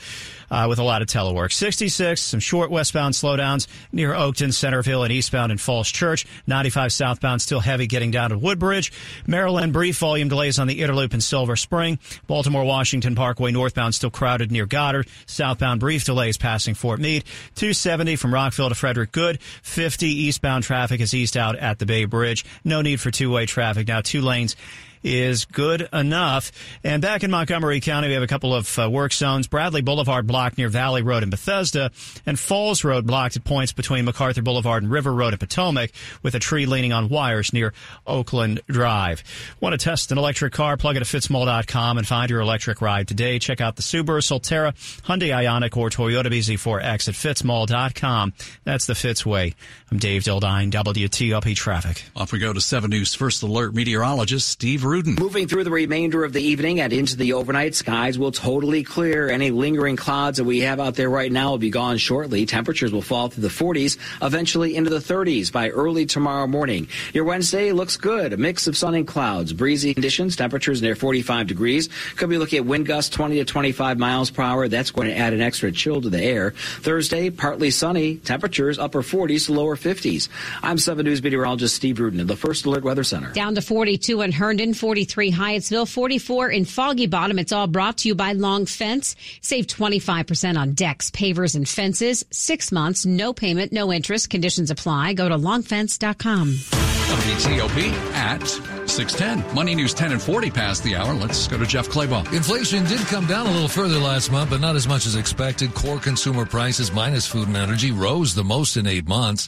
uh, 0.52 0.66
with 0.70 0.80
a 0.80 0.84
lot 0.84 1.02
of 1.02 1.08
telework. 1.08 1.52
66, 1.52 2.22
some 2.22 2.40
short 2.40 2.70
westbound 2.70 3.14
slowdowns 3.14 3.68
near 3.92 4.12
Oakton, 4.12 4.54
Centreville, 4.54 5.04
and 5.04 5.12
eastbound 5.12 5.52
in 5.52 5.58
Falls 5.58 5.90
Church. 5.90 6.26
95 6.48 6.94
southbound 6.94 7.42
still 7.42 7.60
heavy 7.60 7.88
getting 7.88 8.12
down 8.12 8.30
to 8.30 8.38
Woodbridge. 8.38 8.92
Maryland, 9.26 9.74
brief 9.74 9.98
volume 9.98 10.30
delays 10.30 10.60
on 10.60 10.68
the 10.68 10.82
inner 10.82 10.96
loop 10.96 11.14
in 11.14 11.22
Silver 11.22 11.56
Spring. 11.56 12.00
Baltimore, 12.28 12.64
Washington 12.64 13.16
Parkway 13.16 13.52
northbound 13.52 13.96
still 13.96 14.12
crowded 14.12 14.52
near 14.52 14.66
Goddard. 14.66 15.08
Southbound 15.26 15.80
brief 15.80 16.06
delays 16.06 16.38
passing 16.38 16.74
Fort 16.74 17.00
Meade. 17.00 17.24
270 17.56 18.16
from 18.16 18.34
Rockville 18.34 18.70
to 18.70 18.76
Frederick 18.76 19.12
Good. 19.12 19.42
50 19.42 20.08
eastbound 20.08 20.64
traffic 20.64 21.02
is 21.02 21.14
east 21.14 21.38
out 21.38 21.56
at 21.56 21.80
the 21.80 21.86
Bay 21.86 22.06
Bridge. 22.06 22.46
No 22.64 22.82
need 22.82 23.00
for 23.00 23.12
two-way 23.12 23.46
traffic. 23.46 23.88
Now 23.88 24.02
two 24.02 24.22
lanes 24.22 24.56
is 25.04 25.46
good 25.46 25.88
enough. 25.92 26.52
And 26.84 27.02
back 27.02 27.24
in 27.24 27.32
Montgomery 27.32 27.80
County, 27.82 28.08
we 28.08 28.14
have 28.14 28.24
a 28.24 28.28
couple 28.28 28.54
of 28.54 28.80
uh, 28.80 28.90
work 28.90 29.14
zones. 29.14 29.48
Bradley 29.48 29.82
Boulevard 29.82 30.28
blocked 30.28 30.58
near 30.58 30.70
Valley 30.70 31.02
Road 31.02 31.24
in 31.24 31.30
Bethesda, 31.30 31.92
and 32.26 32.40
Falls 32.40 32.84
Road 32.84 33.06
blocked 33.06 33.36
at 33.36 33.44
points 33.44 33.74
between 33.74 34.06
MacArthur 34.06 34.42
Boulevard 34.42 34.84
and 34.84 34.92
River 34.92 35.14
Road 35.14 35.34
in 35.34 35.40
Potomac, 35.40 35.92
with 36.22 36.36
a 36.36 36.40
tree 36.40 36.66
leaning 36.66 36.94
on 36.94 37.10
wires 37.10 37.54
near 37.54 37.74
Oakland 38.08 38.62
Drive. 38.68 39.24
Want 39.60 39.74
to 39.74 39.84
test 39.84 40.12
an 40.12 40.18
electric 40.18 40.54
car? 40.54 40.78
Plug 40.78 40.96
it 40.96 41.02
at 41.02 41.08
fitzmall.com 41.08 41.98
and 41.98 42.08
find 42.08 42.30
your 42.30 42.42
electric 42.42 42.82
ride 42.82 43.08
today. 43.08 43.40
Check 43.40 43.62
out 43.62 43.76
the 43.76 43.82
Subaru 43.82 44.22
Solterra, 44.22 44.74
Hyundai 45.04 45.30
Ioniq, 45.30 45.76
or 45.78 45.90
Toyota 45.90 46.28
BZ4X 46.28 47.08
at 47.08 47.16
fitzmall.com. 47.16 48.34
That's 48.64 48.86
the 48.86 48.96
Fitz 48.96 49.26
way. 49.26 49.56
I'm 49.92 49.98
Dave 49.98 50.24
Dildine, 50.24 50.72
WTOP 50.72 51.56
Traffic. 51.56 52.04
Off 52.16 52.32
we 52.32 52.40
go 52.40 52.54
to 52.54 52.62
7 52.62 52.90
News 52.90 53.14
First 53.14 53.44
Alert 53.44 53.74
meteorologist 53.76 54.48
Steve 54.48 54.84
Rudin. 54.94 55.16
Moving 55.16 55.48
through 55.48 55.64
the 55.64 55.72
remainder 55.72 56.24
of 56.24 56.34
the 56.34 56.42
evening 56.44 56.80
and 56.80 56.94
into 56.94 57.18
the 57.18 57.34
overnight, 57.34 57.74
skies 57.74 58.20
will 58.20 58.32
totally 58.32 58.84
clear. 58.84 59.28
Any 59.28 59.50
lingering 59.50 59.96
clouds 59.96 60.38
that 60.38 60.44
we 60.44 60.60
have 60.60 60.80
out 60.80 60.94
there 60.94 61.10
right 61.10 61.32
now 61.32 61.50
will 61.50 61.58
be 61.58 61.72
gone 61.72 61.98
shortly. 61.98 62.46
Temperatures 62.46 62.92
will 62.92 63.02
fall 63.02 63.30
through 63.30 63.42
the 63.42 63.48
40s, 63.48 63.98
eventually 64.22 64.76
into 64.76 64.92
the 64.92 65.00
30s 65.00 65.52
by 65.52 65.70
early 65.70 66.06
tomorrow 66.06 66.46
morning. 66.46 66.88
Your 67.12 67.24
Wednesday 67.24 67.72
looks 67.72 67.98
good. 67.98 68.34
A 68.34 68.38
mix 68.38 68.68
of 68.68 68.78
sun 68.78 68.94
and 68.94 69.08
clouds. 69.08 69.52
Breezy 69.52 69.96
conditions, 69.96 70.36
temperatures 70.36 70.80
near 70.84 70.94
45 70.94 71.48
degrees. 71.48 71.90
Could 72.16 72.30
be 72.30 72.38
looking 72.38 72.60
at 72.60 72.66
wind 72.68 72.86
gusts 72.86 73.10
20 73.16 73.38
to 73.38 73.46
25 73.46 73.98
miles 73.98 74.30
per 74.30 74.44
hour. 74.44 74.68
That's 74.68 74.92
going 74.92 75.08
to 75.08 75.18
add 75.18 75.34
an 75.34 75.42
extra 75.42 75.72
chill 75.72 76.02
to 76.02 76.10
the 76.12 76.22
air. 76.22 76.52
Thursday, 76.82 77.32
partly 77.32 77.72
sunny. 77.72 78.18
Temperatures 78.18 78.78
upper 78.78 79.02
40s 79.02 79.48
to 79.48 79.54
lower 79.54 79.76
50s. 79.76 80.30
I'm 80.62 80.78
7 80.78 81.04
News 81.04 81.24
meteorologist 81.24 81.76
Steve 81.76 82.00
Rudin 82.00 82.20
in 82.20 82.28
the 82.28 82.38
First 82.38 82.68
Alert 82.68 82.84
Weather 82.84 83.04
Center. 83.04 83.32
Down 83.32 83.56
to 83.56 83.62
42 83.64 84.22
in 84.22 84.32
Herndon, 84.32 84.76
43 84.84 85.32
Hyattsville, 85.32 85.88
44 85.88 86.50
in 86.50 86.66
Foggy 86.66 87.08
Bottom. 87.08 87.40
It's 87.40 87.54
all 87.54 87.68
brought 87.68 88.00
to 88.00 88.10
you 88.10 88.16
by 88.16 88.34
Long 88.34 88.66
Fence. 88.66 89.16
Save 89.40 89.68
25% 89.68 90.58
on 90.58 90.74
decks, 90.74 91.10
pavers, 91.10 91.56
and 91.56 91.66
fences. 91.66 92.26
Six 92.32 92.70
months, 92.70 93.06
no 93.06 93.32
payment, 93.32 93.72
no 93.72 93.94
interest. 93.94 94.30
Conditions 94.30 94.70
apply. 94.70 95.14
Go 95.14 95.30
to 95.30 95.38
longfence.com. 95.38 96.48
WTOP 96.50 97.94
at 98.14 98.46
610. 98.90 99.56
Money 99.56 99.74
News 99.74 99.94
10 99.94 100.12
and 100.12 100.22
40 100.22 100.52
past 100.52 100.84
the 100.84 100.98
hour. 100.98 101.14
Let's 101.14 101.48
go 101.48 101.58
to 101.58 101.66
Jeff 101.66 101.88
Clabaugh. 101.88 102.34
Inflation 102.34 102.84
did 102.84 103.00
come 103.08 103.26
down 103.26 103.48
a 103.48 103.52
little 103.52 103.70
further 103.70 104.00
last 104.00 104.34
month, 104.34 104.50
but 104.50 104.60
not 104.60 104.76
as 104.76 104.86
much 104.86 105.06
as 105.06 105.16
expected. 105.16 105.74
Core 105.74 106.00
consumer 106.00 106.46
prices 106.46 106.92
minus 106.92 107.26
food 107.26 107.48
and 107.48 107.56
energy 107.56 107.94
rose 107.94 108.36
the 108.36 108.44
most 108.44 108.76
in 108.76 108.86
eight 108.86 109.08
months. 109.08 109.48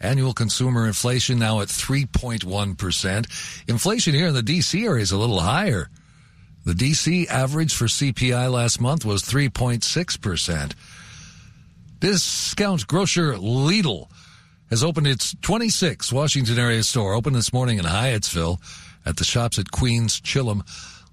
Annual 0.00 0.32
consumer 0.32 0.86
inflation 0.86 1.38
now 1.38 1.60
at 1.60 1.68
3.1%. 1.68 3.68
Inflation 3.68 4.14
here 4.14 4.28
in 4.28 4.34
the 4.34 4.42
DC 4.42 4.84
area 4.84 5.02
is 5.02 5.12
a 5.12 5.18
little 5.18 5.40
higher. 5.40 5.90
The 6.64 6.72
DC 6.72 7.28
average 7.28 7.74
for 7.74 7.86
CPI 7.86 8.50
last 8.50 8.80
month 8.80 9.04
was 9.04 9.22
3.6%. 9.22 10.72
Discount 12.00 12.86
grocer 12.86 13.34
Lidl 13.34 14.08
has 14.70 14.82
opened 14.82 15.06
its 15.06 15.34
26th 15.34 16.12
Washington 16.12 16.58
area 16.58 16.82
store, 16.82 17.12
opened 17.12 17.36
this 17.36 17.52
morning 17.52 17.78
in 17.78 17.84
Hyattsville 17.84 18.58
at 19.04 19.16
the 19.16 19.24
shops 19.24 19.58
at 19.58 19.70
Queens 19.70 20.20
Chillum. 20.20 20.62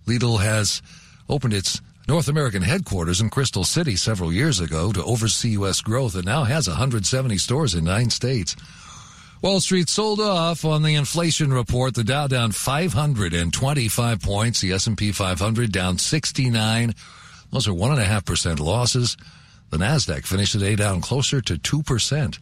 Lidl 0.05 0.41
has 0.41 0.81
opened 1.27 1.53
its 1.53 1.81
North 2.07 2.29
American 2.29 2.61
headquarters 2.61 3.19
in 3.19 3.29
Crystal 3.29 3.65
City 3.65 3.97
several 3.97 4.31
years 4.31 4.61
ago 4.61 4.93
to 4.93 5.03
oversee 5.03 5.49
U.S. 5.49 5.81
growth 5.81 6.15
and 6.15 6.23
now 6.23 6.45
has 6.45 6.69
170 6.69 7.37
stores 7.37 7.75
in 7.75 7.83
nine 7.83 8.09
states. 8.09 8.55
Wall 9.41 9.59
Street 9.59 9.89
sold 9.89 10.21
off 10.21 10.63
on 10.63 10.83
the 10.83 10.95
inflation 10.95 11.51
report. 11.51 11.95
The 11.95 12.05
Dow 12.05 12.27
down 12.27 12.53
525 12.53 14.21
points. 14.21 14.61
The 14.61 14.71
S&P 14.71 15.11
500 15.11 15.69
down 15.69 15.97
69. 15.97 16.93
Those 17.51 17.67
are 17.67 17.73
one 17.73 17.91
and 17.91 17.99
a 17.99 18.05
half 18.05 18.23
percent 18.23 18.61
losses. 18.61 19.17
The 19.69 19.77
Nasdaq 19.77 20.25
finished 20.25 20.53
the 20.53 20.59
day 20.59 20.77
down 20.77 21.01
closer 21.01 21.41
to 21.41 21.57
two 21.57 21.83
percent. 21.83 22.39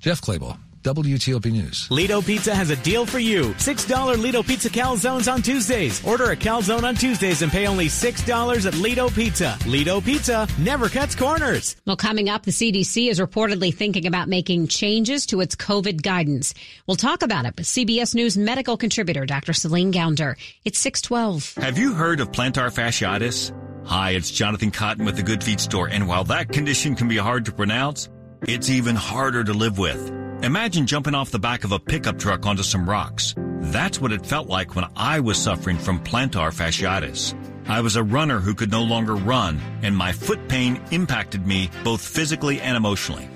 Jeff 0.00 0.22
Clabaugh. 0.22 0.56
WTOP 0.84 1.50
News. 1.50 1.90
Lido 1.90 2.20
Pizza 2.20 2.54
has 2.54 2.68
a 2.68 2.76
deal 2.76 3.06
for 3.06 3.18
you. 3.18 3.54
$6 3.54 4.18
Lido 4.18 4.42
Pizza 4.42 4.68
calzones 4.68 5.32
on 5.32 5.40
Tuesdays. 5.40 6.04
Order 6.06 6.32
a 6.32 6.36
calzone 6.36 6.84
on 6.84 6.94
Tuesdays 6.94 7.40
and 7.40 7.50
pay 7.50 7.66
only 7.66 7.86
$6 7.86 8.66
at 8.66 8.74
Lido 8.74 9.08
Pizza. 9.08 9.58
Lido 9.66 10.00
Pizza 10.02 10.46
never 10.58 10.90
cuts 10.90 11.14
corners. 11.14 11.74
Well, 11.86 11.96
coming 11.96 12.28
up, 12.28 12.44
the 12.44 12.50
CDC 12.50 13.08
is 13.08 13.18
reportedly 13.18 13.74
thinking 13.74 14.06
about 14.06 14.28
making 14.28 14.68
changes 14.68 15.24
to 15.26 15.40
its 15.40 15.56
COVID 15.56 16.02
guidance. 16.02 16.52
We'll 16.86 16.96
talk 16.96 17.22
about 17.22 17.46
it 17.46 17.56
with 17.56 17.66
CBS 17.66 18.14
News 18.14 18.36
medical 18.36 18.76
contributor 18.76 19.24
Dr. 19.24 19.54
Celine 19.54 19.90
Gounder. 19.90 20.36
It's 20.66 20.78
612. 20.78 21.54
Have 21.64 21.78
you 21.78 21.94
heard 21.94 22.20
of 22.20 22.30
plantar 22.30 22.70
fasciitis? 22.70 23.52
Hi, 23.86 24.10
it's 24.10 24.30
Jonathan 24.30 24.70
Cotton 24.70 25.06
with 25.06 25.16
the 25.16 25.22
Good 25.22 25.42
Feet 25.42 25.60
Store, 25.60 25.88
and 25.88 26.06
while 26.06 26.24
that 26.24 26.50
condition 26.50 26.94
can 26.94 27.08
be 27.08 27.16
hard 27.16 27.46
to 27.46 27.52
pronounce, 27.52 28.08
it's 28.48 28.68
even 28.68 28.96
harder 28.96 29.44
to 29.44 29.52
live 29.54 29.78
with. 29.78 30.23
Imagine 30.42 30.86
jumping 30.86 31.14
off 31.14 31.30
the 31.30 31.38
back 31.38 31.64
of 31.64 31.72
a 31.72 31.78
pickup 31.78 32.18
truck 32.18 32.44
onto 32.44 32.62
some 32.62 32.88
rocks. 32.88 33.34
That's 33.60 34.00
what 34.00 34.12
it 34.12 34.26
felt 34.26 34.48
like 34.48 34.74
when 34.74 34.84
I 34.96 35.20
was 35.20 35.38
suffering 35.38 35.78
from 35.78 36.02
plantar 36.02 36.52
fasciitis. 36.52 37.34
I 37.68 37.80
was 37.80 37.96
a 37.96 38.02
runner 38.02 38.40
who 38.40 38.54
could 38.54 38.70
no 38.70 38.82
longer 38.82 39.14
run, 39.14 39.60
and 39.82 39.96
my 39.96 40.12
foot 40.12 40.48
pain 40.48 40.82
impacted 40.90 41.46
me 41.46 41.70
both 41.82 42.02
physically 42.02 42.60
and 42.60 42.76
emotionally. 42.76 43.28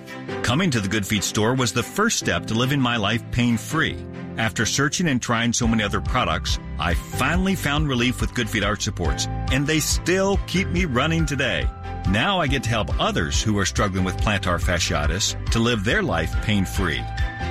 Coming 0.43 0.71
to 0.71 0.81
the 0.81 0.89
Good 0.89 1.07
Feet 1.07 1.25
store 1.25 1.55
was 1.55 1.73
the 1.73 1.83
first 1.83 2.19
step 2.19 2.47
to 2.47 2.55
living 2.55 2.81
my 2.81 2.97
life 2.97 3.23
pain 3.31 3.57
free. 3.57 3.97
After 4.37 4.67
searching 4.67 5.09
and 5.09 5.23
trying 5.23 5.53
so 5.53 5.67
many 5.67 5.83
other 5.83 6.01
products, 6.01 6.59
I 6.79 6.95
finally 6.95 7.55
found 7.55 7.89
relief 7.89 8.21
with 8.21 8.35
Good 8.35 8.51
Feet 8.51 8.65
Arch 8.65 8.83
Supports, 8.83 9.27
and 9.51 9.67
they 9.67 9.81
still 9.81 10.39
keep 10.47 10.69
me 10.69 10.85
running 10.85 11.27
today. 11.27 11.69
Now 12.09 12.41
I 12.41 12.47
get 12.47 12.63
to 12.65 12.71
help 12.71 13.01
others 13.01 13.43
who 13.43 13.59
are 13.59 13.67
struggling 13.67 14.05
with 14.05 14.17
plantar 14.17 14.61
fasciitis 14.61 15.51
to 15.53 15.59
live 15.59 15.85
their 15.85 16.03
life 16.03 16.35
pain 16.43 16.65
free. 16.65 17.03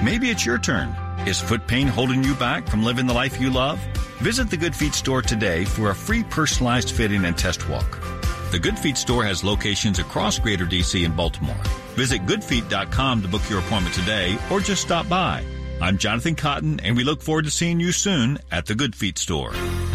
Maybe 0.04 0.30
it's 0.30 0.46
your 0.46 0.58
turn. 0.58 0.96
Is 1.28 1.42
foot 1.42 1.68
pain 1.68 1.88
holding 1.88 2.24
you 2.24 2.36
back 2.36 2.68
from 2.68 2.84
living 2.84 3.08
the 3.08 3.14
life 3.14 3.40
you 3.40 3.52
love? 3.52 3.80
Visit 4.20 4.50
the 4.50 4.58
Good 4.58 4.76
Feet 4.76 4.94
store 4.94 5.22
today 5.22 5.66
for 5.66 5.92
a 5.92 5.96
free 5.96 6.24
personalized 6.24 6.92
fitting 6.92 7.26
and 7.26 7.38
test 7.38 7.68
walk. 7.70 8.00
The 8.52 8.60
Good 8.60 8.80
Feet 8.80 8.98
store 8.98 9.24
has 9.26 9.44
locations 9.44 10.00
across 10.00 10.40
Greater 10.40 10.66
DC 10.66 11.06
and 11.06 11.16
Baltimore. 11.16 11.62
Visit 11.96 12.26
goodfeet.com 12.26 13.22
to 13.22 13.28
book 13.28 13.48
your 13.50 13.60
appointment 13.60 13.94
today 13.94 14.38
or 14.50 14.60
just 14.60 14.82
stop 14.82 15.10
by. 15.10 15.44
I'm 15.82 15.98
Jonathan 15.98 16.36
Cotton, 16.36 16.80
and 16.80 16.98
we 16.98 17.04
look 17.04 17.22
forward 17.22 17.46
to 17.46 17.52
seeing 17.52 17.80
you 17.80 17.92
soon 17.92 18.40
at 18.52 18.66
the 18.66 18.74
Good 18.74 18.96
Feet 18.96 19.18
store. 19.18 19.54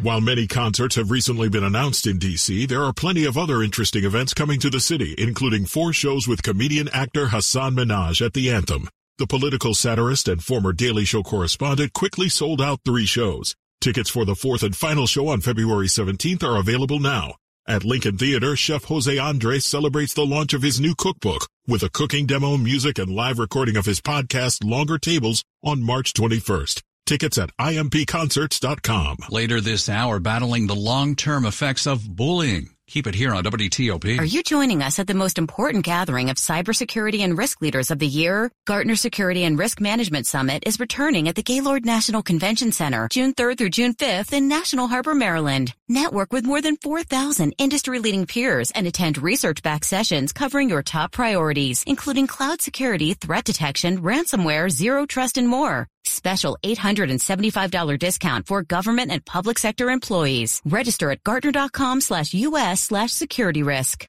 While 0.00 0.20
many 0.20 0.46
concerts 0.46 0.94
have 0.94 1.10
recently 1.10 1.48
been 1.48 1.64
announced 1.64 2.06
in 2.06 2.20
DC, 2.20 2.68
there 2.68 2.84
are 2.84 2.92
plenty 2.92 3.24
of 3.24 3.36
other 3.36 3.64
interesting 3.64 4.04
events 4.04 4.32
coming 4.32 4.60
to 4.60 4.70
the 4.70 4.78
city, 4.78 5.12
including 5.18 5.64
four 5.64 5.92
shows 5.92 6.28
with 6.28 6.44
comedian 6.44 6.88
actor 6.90 7.26
Hasan 7.26 7.74
Minhaj 7.74 8.24
at 8.24 8.32
the 8.32 8.48
Anthem. 8.48 8.88
The 9.18 9.26
political 9.26 9.74
satirist 9.74 10.28
and 10.28 10.42
former 10.42 10.72
Daily 10.72 11.04
Show 11.04 11.24
correspondent 11.24 11.94
quickly 11.94 12.28
sold 12.28 12.62
out 12.62 12.78
three 12.84 13.06
shows. 13.06 13.56
Tickets 13.80 14.08
for 14.08 14.24
the 14.24 14.36
fourth 14.36 14.62
and 14.62 14.76
final 14.76 15.08
show 15.08 15.26
on 15.26 15.40
February 15.40 15.88
17th 15.88 16.44
are 16.44 16.60
available 16.60 17.00
now. 17.00 17.34
At 17.66 17.84
Lincoln 17.84 18.16
Theater, 18.16 18.54
Chef 18.54 18.84
Jose 18.84 19.18
Andres 19.18 19.64
celebrates 19.64 20.14
the 20.14 20.24
launch 20.24 20.54
of 20.54 20.62
his 20.62 20.78
new 20.78 20.94
cookbook 20.94 21.48
with 21.66 21.82
a 21.82 21.90
cooking 21.90 22.24
demo, 22.26 22.56
music, 22.56 23.00
and 23.00 23.10
live 23.10 23.40
recording 23.40 23.76
of 23.76 23.86
his 23.86 24.00
podcast, 24.00 24.64
Longer 24.64 24.96
Tables, 24.96 25.42
on 25.64 25.82
March 25.82 26.12
21st. 26.12 26.82
Tickets 27.08 27.38
at 27.38 27.56
impconcerts.com. 27.56 29.16
Later 29.30 29.62
this 29.62 29.88
hour, 29.88 30.20
battling 30.20 30.66
the 30.66 30.76
long-term 30.76 31.46
effects 31.46 31.86
of 31.86 32.06
bullying. 32.06 32.68
Keep 32.86 33.06
it 33.06 33.14
here 33.14 33.34
on 33.34 33.44
WTOP. 33.44 34.18
Are 34.18 34.24
you 34.24 34.42
joining 34.42 34.82
us 34.82 34.98
at 34.98 35.06
the 35.06 35.14
most 35.14 35.38
important 35.38 35.86
gathering 35.86 36.28
of 36.28 36.36
cybersecurity 36.36 37.20
and 37.20 37.36
risk 37.36 37.62
leaders 37.62 37.90
of 37.90 37.98
the 37.98 38.06
year? 38.06 38.50
Gartner 38.66 38.96
Security 38.96 39.44
and 39.44 39.58
Risk 39.58 39.80
Management 39.80 40.26
Summit 40.26 40.64
is 40.66 40.80
returning 40.80 41.28
at 41.28 41.34
the 41.34 41.42
Gaylord 41.42 41.86
National 41.86 42.22
Convention 42.22 42.72
Center 42.72 43.08
June 43.10 43.32
3rd 43.32 43.56
through 43.58 43.70
June 43.70 43.94
5th 43.94 44.34
in 44.34 44.48
National 44.48 44.86
Harbor, 44.86 45.14
Maryland. 45.14 45.74
Network 45.88 46.32
with 46.32 46.44
more 46.44 46.60
than 46.60 46.76
4,000 46.76 47.54
industry-leading 47.58 48.26
peers 48.26 48.70
and 48.72 48.86
attend 48.86 49.16
research-backed 49.16 49.84
sessions 49.86 50.32
covering 50.32 50.68
your 50.68 50.82
top 50.82 51.12
priorities, 51.12 51.84
including 51.86 52.26
cloud 52.26 52.60
security, 52.60 53.14
threat 53.14 53.44
detection, 53.44 54.02
ransomware, 54.02 54.70
zero 54.70 55.06
trust, 55.06 55.38
and 55.38 55.48
more. 55.48 55.88
Special 56.10 56.58
$875 56.62 57.98
discount 57.98 58.46
for 58.46 58.62
government 58.62 59.10
and 59.10 59.24
public 59.24 59.58
sector 59.58 59.90
employees. 59.90 60.60
Register 60.64 61.10
at 61.10 61.22
Gartner.com 61.24 62.00
slash 62.00 62.34
US 62.34 62.82
slash 62.82 63.12
security 63.12 63.62
risk. 63.62 64.08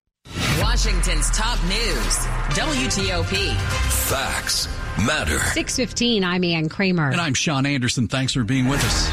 Washington's 0.62 1.30
top 1.32 1.62
news. 1.64 2.18
WTOP. 2.56 3.56
Facts 4.10 4.68
matter. 5.06 5.40
615, 5.40 6.24
I'm 6.24 6.44
Ann 6.44 6.70
Kramer. 6.70 7.12
And 7.12 7.22
I'm 7.22 7.34
Sean 7.34 7.66
Anderson. 7.66 8.08
Thanks 8.08 8.34
for 8.34 8.44
being 8.44 8.68
with 8.68 8.84
us. 8.84 9.10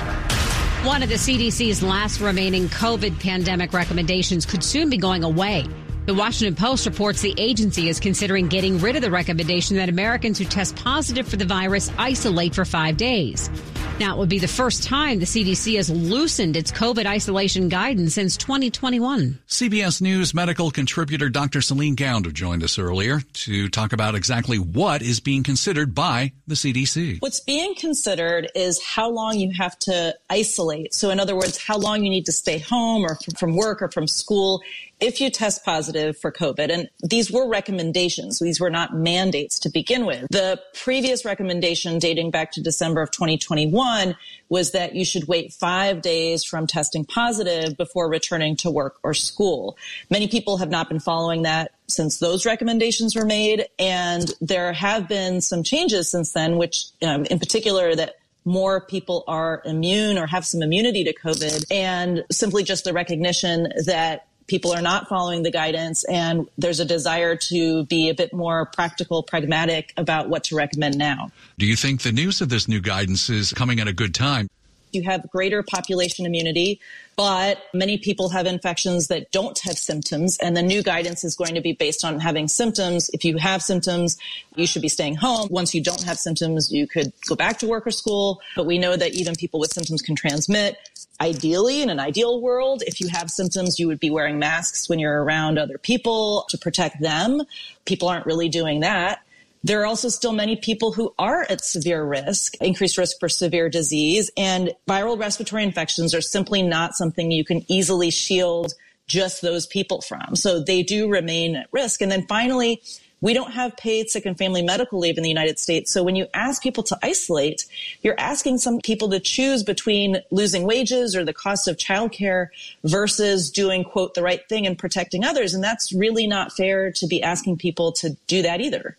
One 0.86 1.02
of 1.02 1.08
the 1.08 1.14
CDC's 1.16 1.82
last 1.82 2.20
remaining 2.20 2.68
COVID 2.68 3.20
pandemic 3.20 3.72
recommendations 3.72 4.46
could 4.46 4.62
soon 4.62 4.90
be 4.90 4.96
going 4.96 5.24
away. 5.24 5.64
The 6.06 6.14
Washington 6.14 6.54
Post 6.54 6.86
reports 6.86 7.20
the 7.20 7.34
agency 7.36 7.88
is 7.88 7.98
considering 7.98 8.46
getting 8.46 8.78
rid 8.78 8.94
of 8.94 9.02
the 9.02 9.10
recommendation 9.10 9.74
that 9.74 9.88
Americans 9.88 10.38
who 10.38 10.44
test 10.44 10.76
positive 10.76 11.26
for 11.26 11.34
the 11.34 11.44
virus 11.44 11.90
isolate 11.98 12.54
for 12.54 12.64
five 12.64 12.96
days. 12.96 13.50
Now, 13.98 14.14
it 14.14 14.18
would 14.18 14.28
be 14.28 14.38
the 14.38 14.46
first 14.46 14.84
time 14.84 15.18
the 15.18 15.24
CDC 15.24 15.76
has 15.76 15.90
loosened 15.90 16.54
its 16.54 16.70
COVID 16.70 17.06
isolation 17.06 17.68
guidance 17.70 18.14
since 18.14 18.36
2021. 18.36 19.40
CBS 19.48 20.02
News 20.02 20.34
medical 20.34 20.70
contributor 20.70 21.30
Dr. 21.30 21.62
Celine 21.62 21.96
Gounder 21.96 22.30
joined 22.30 22.62
us 22.62 22.78
earlier 22.78 23.20
to 23.20 23.68
talk 23.70 23.94
about 23.94 24.14
exactly 24.14 24.58
what 24.58 25.00
is 25.00 25.18
being 25.18 25.42
considered 25.42 25.94
by 25.94 26.32
the 26.46 26.54
CDC. 26.54 27.20
What's 27.20 27.40
being 27.40 27.74
considered 27.74 28.48
is 28.54 28.84
how 28.84 29.10
long 29.10 29.38
you 29.38 29.50
have 29.56 29.78
to 29.80 30.14
isolate. 30.28 30.94
So, 30.94 31.08
in 31.08 31.18
other 31.18 31.34
words, 31.34 31.56
how 31.56 31.78
long 31.78 32.04
you 32.04 32.10
need 32.10 32.26
to 32.26 32.32
stay 32.32 32.58
home 32.58 33.02
or 33.02 33.18
from 33.36 33.56
work 33.56 33.80
or 33.80 33.90
from 33.90 34.06
school 34.06 34.62
if 35.00 35.20
you 35.20 35.30
test 35.30 35.64
positive 35.64 35.95
for 36.12 36.32
COVID, 36.32 36.70
and 36.70 36.88
these 37.02 37.30
were 37.30 37.48
recommendations, 37.48 38.38
these 38.38 38.60
were 38.60 38.70
not 38.70 38.94
mandates 38.94 39.58
to 39.60 39.70
begin 39.70 40.06
with. 40.06 40.26
The 40.30 40.60
previous 40.74 41.24
recommendation 41.24 41.98
dating 41.98 42.30
back 42.30 42.52
to 42.52 42.62
December 42.62 43.02
of 43.02 43.10
2021 43.10 44.16
was 44.48 44.72
that 44.72 44.94
you 44.94 45.04
should 45.04 45.26
wait 45.26 45.52
five 45.52 46.02
days 46.02 46.44
from 46.44 46.66
testing 46.66 47.04
positive 47.04 47.76
before 47.76 48.08
returning 48.08 48.56
to 48.56 48.70
work 48.70 48.96
or 49.02 49.14
school. 49.14 49.76
Many 50.10 50.28
people 50.28 50.58
have 50.58 50.70
not 50.70 50.88
been 50.88 51.00
following 51.00 51.42
that 51.42 51.72
since 51.88 52.18
those 52.18 52.46
recommendations 52.46 53.14
were 53.14 53.24
made, 53.24 53.66
and 53.78 54.32
there 54.40 54.72
have 54.72 55.08
been 55.08 55.40
some 55.40 55.62
changes 55.62 56.10
since 56.10 56.32
then, 56.32 56.56
which 56.56 56.84
um, 57.02 57.24
in 57.26 57.38
particular 57.38 57.94
that 57.94 58.16
more 58.46 58.80
people 58.80 59.24
are 59.26 59.60
immune 59.64 60.16
or 60.16 60.26
have 60.26 60.46
some 60.46 60.62
immunity 60.62 61.04
to 61.04 61.12
COVID 61.12 61.66
and 61.70 62.24
simply 62.30 62.62
just 62.62 62.84
the 62.84 62.92
recognition 62.92 63.72
that 63.84 64.28
people 64.46 64.72
are 64.72 64.82
not 64.82 65.08
following 65.08 65.42
the 65.42 65.50
guidance 65.50 66.04
and 66.04 66.48
there's 66.58 66.80
a 66.80 66.84
desire 66.84 67.36
to 67.36 67.84
be 67.86 68.08
a 68.08 68.14
bit 68.14 68.32
more 68.32 68.66
practical, 68.66 69.22
pragmatic 69.22 69.92
about 69.96 70.28
what 70.28 70.44
to 70.44 70.56
recommend 70.56 70.96
now. 70.96 71.30
Do 71.58 71.66
you 71.66 71.76
think 71.76 72.02
the 72.02 72.12
news 72.12 72.40
of 72.40 72.48
this 72.48 72.68
new 72.68 72.80
guidance 72.80 73.28
is 73.30 73.52
coming 73.52 73.80
at 73.80 73.88
a 73.88 73.92
good 73.92 74.14
time? 74.14 74.48
You 74.96 75.02
have 75.02 75.30
greater 75.30 75.62
population 75.62 76.26
immunity, 76.26 76.80
but 77.16 77.62
many 77.72 77.98
people 77.98 78.30
have 78.30 78.46
infections 78.46 79.06
that 79.08 79.30
don't 79.30 79.58
have 79.60 79.78
symptoms. 79.78 80.38
And 80.38 80.56
the 80.56 80.62
new 80.62 80.82
guidance 80.82 81.22
is 81.22 81.36
going 81.36 81.54
to 81.54 81.60
be 81.60 81.72
based 81.72 82.04
on 82.04 82.18
having 82.18 82.48
symptoms. 82.48 83.08
If 83.12 83.24
you 83.24 83.36
have 83.36 83.62
symptoms, 83.62 84.18
you 84.56 84.66
should 84.66 84.82
be 84.82 84.88
staying 84.88 85.16
home. 85.16 85.48
Once 85.50 85.74
you 85.74 85.82
don't 85.82 86.02
have 86.02 86.18
symptoms, 86.18 86.72
you 86.72 86.86
could 86.86 87.12
go 87.28 87.36
back 87.36 87.58
to 87.58 87.68
work 87.68 87.86
or 87.86 87.90
school. 87.90 88.40
But 88.56 88.66
we 88.66 88.78
know 88.78 88.96
that 88.96 89.14
even 89.14 89.34
people 89.36 89.60
with 89.60 89.72
symptoms 89.72 90.02
can 90.02 90.16
transmit. 90.16 90.76
Ideally, 91.20 91.80
in 91.80 91.88
an 91.88 92.00
ideal 92.00 92.40
world, 92.40 92.82
if 92.86 93.00
you 93.00 93.08
have 93.08 93.30
symptoms, 93.30 93.78
you 93.78 93.86
would 93.86 94.00
be 94.00 94.10
wearing 94.10 94.38
masks 94.38 94.88
when 94.88 94.98
you're 94.98 95.22
around 95.22 95.58
other 95.58 95.78
people 95.78 96.44
to 96.50 96.58
protect 96.58 97.00
them. 97.00 97.42
People 97.86 98.08
aren't 98.08 98.26
really 98.26 98.48
doing 98.48 98.80
that. 98.80 99.20
There 99.66 99.82
are 99.82 99.86
also 99.86 100.08
still 100.10 100.30
many 100.30 100.54
people 100.54 100.92
who 100.92 101.12
are 101.18 101.44
at 101.50 101.64
severe 101.64 102.04
risk, 102.04 102.54
increased 102.60 102.96
risk 102.96 103.18
for 103.18 103.28
severe 103.28 103.68
disease, 103.68 104.30
and 104.36 104.72
viral 104.86 105.18
respiratory 105.18 105.64
infections 105.64 106.14
are 106.14 106.20
simply 106.20 106.62
not 106.62 106.94
something 106.94 107.32
you 107.32 107.44
can 107.44 107.64
easily 107.66 108.10
shield 108.10 108.74
just 109.08 109.42
those 109.42 109.66
people 109.66 110.02
from. 110.02 110.36
So 110.36 110.60
they 110.60 110.84
do 110.84 111.08
remain 111.08 111.56
at 111.56 111.66
risk. 111.72 112.00
And 112.00 112.12
then 112.12 112.28
finally, 112.28 112.80
we 113.20 113.34
don't 113.34 113.54
have 113.54 113.76
paid 113.76 114.08
sick 114.08 114.24
and 114.24 114.38
family 114.38 114.62
medical 114.62 115.00
leave 115.00 115.16
in 115.16 115.24
the 115.24 115.28
United 115.28 115.58
States. 115.58 115.90
So 115.90 116.04
when 116.04 116.14
you 116.14 116.28
ask 116.32 116.62
people 116.62 116.84
to 116.84 116.98
isolate, 117.02 117.66
you're 118.02 118.20
asking 118.20 118.58
some 118.58 118.80
people 118.80 119.10
to 119.10 119.18
choose 119.18 119.64
between 119.64 120.22
losing 120.30 120.62
wages 120.62 121.16
or 121.16 121.24
the 121.24 121.32
cost 121.32 121.66
of 121.66 121.76
childcare 121.76 122.50
versus 122.84 123.50
doing, 123.50 123.82
quote, 123.82 124.14
the 124.14 124.22
right 124.22 124.48
thing 124.48 124.64
and 124.64 124.78
protecting 124.78 125.24
others. 125.24 125.54
And 125.54 125.64
that's 125.64 125.92
really 125.92 126.28
not 126.28 126.52
fair 126.52 126.92
to 126.92 127.06
be 127.08 127.20
asking 127.20 127.56
people 127.56 127.90
to 127.94 128.16
do 128.28 128.42
that 128.42 128.60
either. 128.60 128.96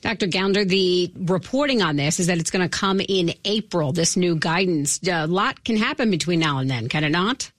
Dr. 0.00 0.26
Gounder, 0.26 0.66
the 0.66 1.10
reporting 1.16 1.82
on 1.82 1.96
this 1.96 2.20
is 2.20 2.26
that 2.28 2.38
it's 2.38 2.50
going 2.50 2.68
to 2.68 2.68
come 2.68 3.00
in 3.00 3.34
April, 3.44 3.92
this 3.92 4.16
new 4.16 4.36
guidance. 4.36 5.00
A 5.06 5.26
lot 5.26 5.64
can 5.64 5.76
happen 5.76 6.10
between 6.10 6.40
now 6.40 6.58
and 6.58 6.70
then, 6.70 6.88
can 6.88 7.04
it 7.04 7.10
not? 7.10 7.50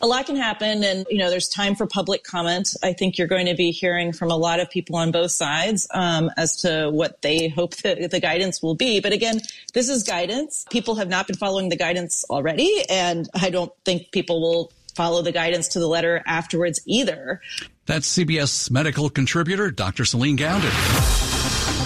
A 0.00 0.06
lot 0.06 0.26
can 0.26 0.36
happen, 0.36 0.82
and 0.82 1.06
you 1.10 1.18
know, 1.18 1.28
there's 1.28 1.48
time 1.48 1.74
for 1.74 1.86
public 1.86 2.24
comment. 2.24 2.74
I 2.82 2.92
think 2.92 3.18
you're 3.18 3.28
going 3.28 3.46
to 3.46 3.54
be 3.54 3.70
hearing 3.70 4.12
from 4.12 4.30
a 4.30 4.36
lot 4.36 4.58
of 4.58 4.70
people 4.70 4.96
on 4.96 5.12
both 5.12 5.32
sides 5.32 5.86
um, 5.92 6.30
as 6.36 6.56
to 6.62 6.90
what 6.90 7.20
they 7.22 7.48
hope 7.48 7.76
that 7.76 8.10
the 8.10 8.20
guidance 8.20 8.62
will 8.62 8.74
be. 8.74 9.00
But 9.00 9.12
again, 9.12 9.40
this 9.74 9.88
is 9.88 10.02
guidance. 10.02 10.64
People 10.70 10.94
have 10.94 11.08
not 11.08 11.26
been 11.26 11.36
following 11.36 11.68
the 11.68 11.76
guidance 11.76 12.24
already, 12.30 12.84
and 12.88 13.28
I 13.34 13.50
don't 13.50 13.72
think 13.84 14.10
people 14.12 14.40
will 14.40 14.72
follow 14.94 15.22
the 15.22 15.32
guidance 15.32 15.68
to 15.68 15.78
the 15.78 15.86
letter 15.86 16.22
afterwards 16.26 16.80
either. 16.86 17.40
That's 17.86 18.16
CBS 18.16 18.70
medical 18.70 19.10
contributor 19.10 19.70
Dr. 19.70 20.04
Celine 20.04 20.38
Gounder. 20.38 21.19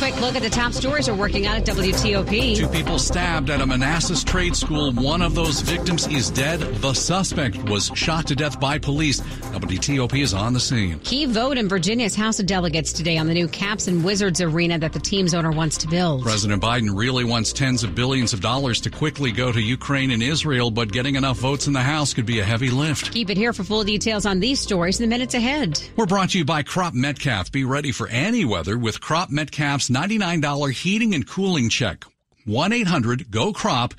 Quick 0.04 0.20
look 0.20 0.36
at 0.36 0.42
the 0.42 0.50
top 0.50 0.74
stories 0.74 1.08
we're 1.08 1.16
working 1.16 1.46
on 1.46 1.56
at 1.56 1.64
WTOP. 1.64 2.56
Two 2.56 2.68
people 2.68 2.98
stabbed 2.98 3.48
at 3.48 3.62
a 3.62 3.66
Manassas 3.66 4.22
trade 4.22 4.54
school. 4.54 4.92
One 4.92 5.22
of 5.22 5.34
those 5.34 5.62
victims 5.62 6.06
is 6.08 6.28
dead. 6.28 6.60
The 6.60 6.92
suspect 6.92 7.56
was 7.70 7.90
shot 7.94 8.26
to 8.26 8.36
death 8.36 8.60
by 8.60 8.76
police. 8.76 9.20
WTOP 9.22 10.22
is 10.22 10.34
on 10.34 10.52
the 10.52 10.60
scene. 10.60 10.98
Key 11.04 11.24
vote 11.24 11.56
in 11.56 11.70
Virginia's 11.70 12.14
House 12.14 12.38
of 12.38 12.44
Delegates 12.44 12.92
today 12.92 13.16
on 13.16 13.28
the 13.28 13.32
new 13.32 13.48
Caps 13.48 13.88
and 13.88 14.04
Wizards 14.04 14.42
arena 14.42 14.78
that 14.78 14.92
the 14.92 14.98
team's 14.98 15.32
owner 15.32 15.50
wants 15.50 15.78
to 15.78 15.88
build. 15.88 16.22
President 16.22 16.62
Biden 16.62 16.94
really 16.94 17.24
wants 17.24 17.54
tens 17.54 17.82
of 17.82 17.94
billions 17.94 18.34
of 18.34 18.42
dollars 18.42 18.82
to 18.82 18.90
quickly 18.90 19.32
go 19.32 19.52
to 19.52 19.60
Ukraine 19.60 20.10
and 20.10 20.22
Israel, 20.22 20.70
but 20.70 20.92
getting 20.92 21.14
enough 21.14 21.38
votes 21.38 21.66
in 21.66 21.72
the 21.72 21.80
House 21.80 22.12
could 22.12 22.26
be 22.26 22.40
a 22.40 22.44
heavy 22.44 22.68
lift. 22.68 23.10
Keep 23.10 23.30
it 23.30 23.38
here 23.38 23.54
for 23.54 23.64
full 23.64 23.84
details 23.84 24.26
on 24.26 24.38
these 24.38 24.60
stories 24.60 25.00
in 25.00 25.08
the 25.08 25.14
minutes 25.14 25.32
ahead. 25.32 25.80
We're 25.96 26.04
brought 26.04 26.28
to 26.30 26.38
you 26.38 26.44
by 26.44 26.62
Crop 26.62 26.92
Metcalf. 26.92 27.50
Be 27.50 27.64
ready 27.64 27.90
for 27.90 28.06
any 28.08 28.44
weather 28.44 28.76
with 28.76 29.00
Crop 29.00 29.30
Metcalf's 29.30 29.93
$99 29.94 30.72
heating 30.72 31.14
and 31.14 31.26
cooling 31.26 31.68
check. 31.68 32.04
1-800-GO-CROP 32.46 33.94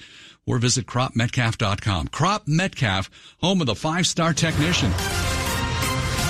or 0.46 0.60
visit 0.60 0.86
cropmetcalf.com. 0.86 2.10
Crop 2.10 2.48
Metcalf, 2.48 3.10
home 3.42 3.62
of 3.62 3.68
the 3.68 3.76
five-star 3.76 4.34
technician. 4.34 4.92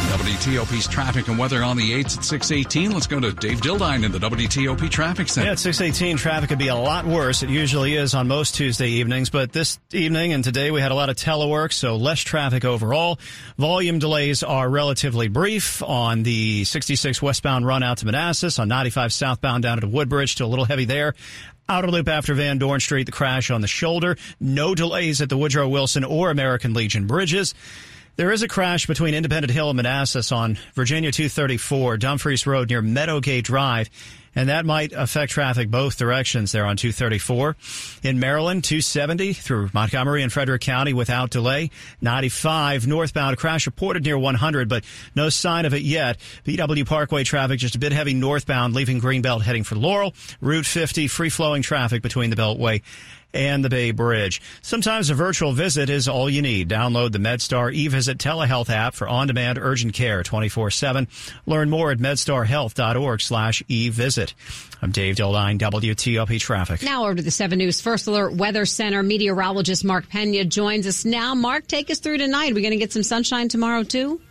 WTOP's 0.06 0.88
traffic 0.88 1.28
and 1.28 1.38
weather 1.38 1.64
on 1.64 1.78
the 1.78 1.92
8s 1.92 2.18
at 2.18 2.24
618. 2.24 2.92
Let's 2.92 3.08
go 3.08 3.20
to 3.20 3.32
Dave 3.32 3.62
Dildine 3.62 4.04
in 4.06 4.12
the 4.12 4.20
WTOP 4.20 4.90
Traffic 4.90 5.28
Center. 5.28 5.48
Yeah, 5.48 5.54
at 5.54 5.60
618, 5.60 6.18
traffic 6.18 6.50
could 6.50 6.60
be 6.60 6.68
a 6.68 6.76
lot 6.76 7.06
worse. 7.06 7.44
It 7.44 7.50
usually 7.50 7.96
is 7.96 8.14
on 8.14 8.28
most 8.28 8.56
Tuesday 8.56 8.88
evenings, 8.90 9.30
but 9.30 9.52
this 9.52 9.80
evening 9.92 10.34
and 10.34 10.44
today 10.44 10.72
we 10.72 10.82
had 10.82 10.92
a 10.92 10.96
lot 10.96 11.10
of 11.10 11.16
telework, 11.16 11.74
so 11.74 11.96
less 11.96 12.20
traffic 12.20 12.66
overall. 12.66 13.20
Volume 13.58 14.00
delays 14.00 14.44
are 14.44 14.70
relatively 14.70 15.28
brief 15.28 15.82
on 15.84 16.24
the 16.24 16.64
66 16.64 17.22
westbound 17.22 17.66
run 17.66 17.84
out 17.84 17.98
to 18.00 18.06
Manassas, 18.06 18.60
on 18.60 18.68
95 18.68 19.14
southbound 19.14 19.64
down 19.64 19.82
to 19.82 19.88
Woodbridge, 19.88 20.36
to 20.36 20.46
a 20.46 20.48
little 20.48 20.66
heavy 20.66 20.86
there. 20.86 21.14
Outer 21.68 21.90
loop 21.90 22.08
after 22.08 22.36
Van 22.36 22.60
Dorn 22.60 22.80
Street, 22.80 23.06
the 23.06 23.12
crash 23.12 23.50
on 23.50 23.62
the 23.62 23.68
shoulder. 23.68 24.18
No 24.40 24.76
delays 24.76 25.20
at 25.22 25.30
the 25.30 25.38
Woodrow 25.38 25.68
Wilson 25.68 26.04
or 26.04 26.30
American 26.30 26.76
Legion 26.76 27.08
bridges. 27.08 27.56
There 28.18 28.32
is 28.32 28.44
a 28.44 28.48
crash 28.48 28.88
between 28.88 29.14
Independent 29.14 29.52
Hill 29.52 29.70
and 29.70 29.76
Manassas 29.76 30.32
on 30.32 30.58
Virginia 30.74 31.12
234, 31.12 31.98
Dumfries 31.98 32.48
Road 32.48 32.70
near 32.70 32.82
Meadowgate 32.82 33.44
Drive, 33.44 33.90
and 34.34 34.48
that 34.48 34.66
might 34.66 34.94
affect 34.94 35.34
traffic 35.34 35.70
both 35.70 35.98
directions 35.98 36.54
there 36.54 36.66
on 36.66 36.78
234. 36.78 37.58
In 38.04 38.18
Maryland, 38.22 38.64
270 38.64 39.34
through 39.34 39.70
Montgomery 39.74 40.24
and 40.24 40.32
Frederick 40.32 40.62
County 40.62 40.94
without 40.94 41.30
delay. 41.30 41.72
95 42.00 42.88
northbound 42.88 43.36
crash 43.36 43.66
reported 43.66 44.06
near 44.06 44.18
100, 44.18 44.70
but 44.70 44.86
no 45.14 45.28
sign 45.28 45.66
of 45.66 45.74
it 45.74 45.82
yet. 45.82 46.18
BW 46.46 46.86
Parkway 46.86 47.26
traffic 47.26 47.60
just 47.60 47.76
a 47.76 47.80
bit 47.80 47.92
heavy 47.92 48.14
northbound, 48.14 48.74
leaving 48.76 49.02
Greenbelt 49.02 49.42
heading 49.42 49.66
for 49.66 49.76
Laurel. 49.76 50.14
Route 50.40 50.66
50 50.66 51.10
free 51.10 51.30
flowing 51.30 51.62
traffic 51.62 52.02
between 52.02 52.30
the 52.30 52.38
Beltway 52.38 52.82
and 53.36 53.64
the 53.64 53.70
Bay 53.70 53.92
Bridge. 53.92 54.42
Sometimes 54.62 55.10
a 55.10 55.14
virtual 55.14 55.52
visit 55.52 55.90
is 55.90 56.08
all 56.08 56.30
you 56.30 56.42
need. 56.42 56.70
Download 56.70 57.12
the 57.12 57.20
MedStar 57.20 57.76
eVisit 57.76 58.16
telehealth 58.16 58.70
app 58.70 58.96
for 58.96 59.08
on-demand 59.08 59.60
urgent 59.60 59.94
care 59.94 60.24
24-7. 60.24 61.08
Learn 61.46 61.70
more 61.70 61.92
at 61.92 62.00
medstarhealth.org 62.00 63.22
slash 63.22 63.62
eVisit. 63.70 64.34
I'm 64.82 64.92
Dave 64.92 65.16
Dildine, 65.16 65.60
WTOP 65.60 66.40
Traffic. 66.40 66.82
Now 66.84 67.06
over 67.06 67.16
to 67.16 67.22
the 67.22 67.32
7 67.32 67.58
News 67.58 67.82
First 67.82 68.08
Alert 68.08 68.34
Weather 68.36 68.66
Center 68.66 69.04
meteorologist 69.04 69.84
Mark 69.84 70.10
Pena 70.10 70.46
joins 70.46 70.88
us 70.88 71.06
now. 71.06 71.36
Mark, 71.36 71.68
take 71.68 71.90
us 71.90 72.00
through 72.00 72.18
tonight. 72.18 72.54
We're 72.54 72.62
going 72.62 72.72
to 72.72 72.78
get 72.78 72.94
some 72.94 73.04
sunshine 73.04 73.50
tomorrow 73.50 73.84
too? 73.84 74.22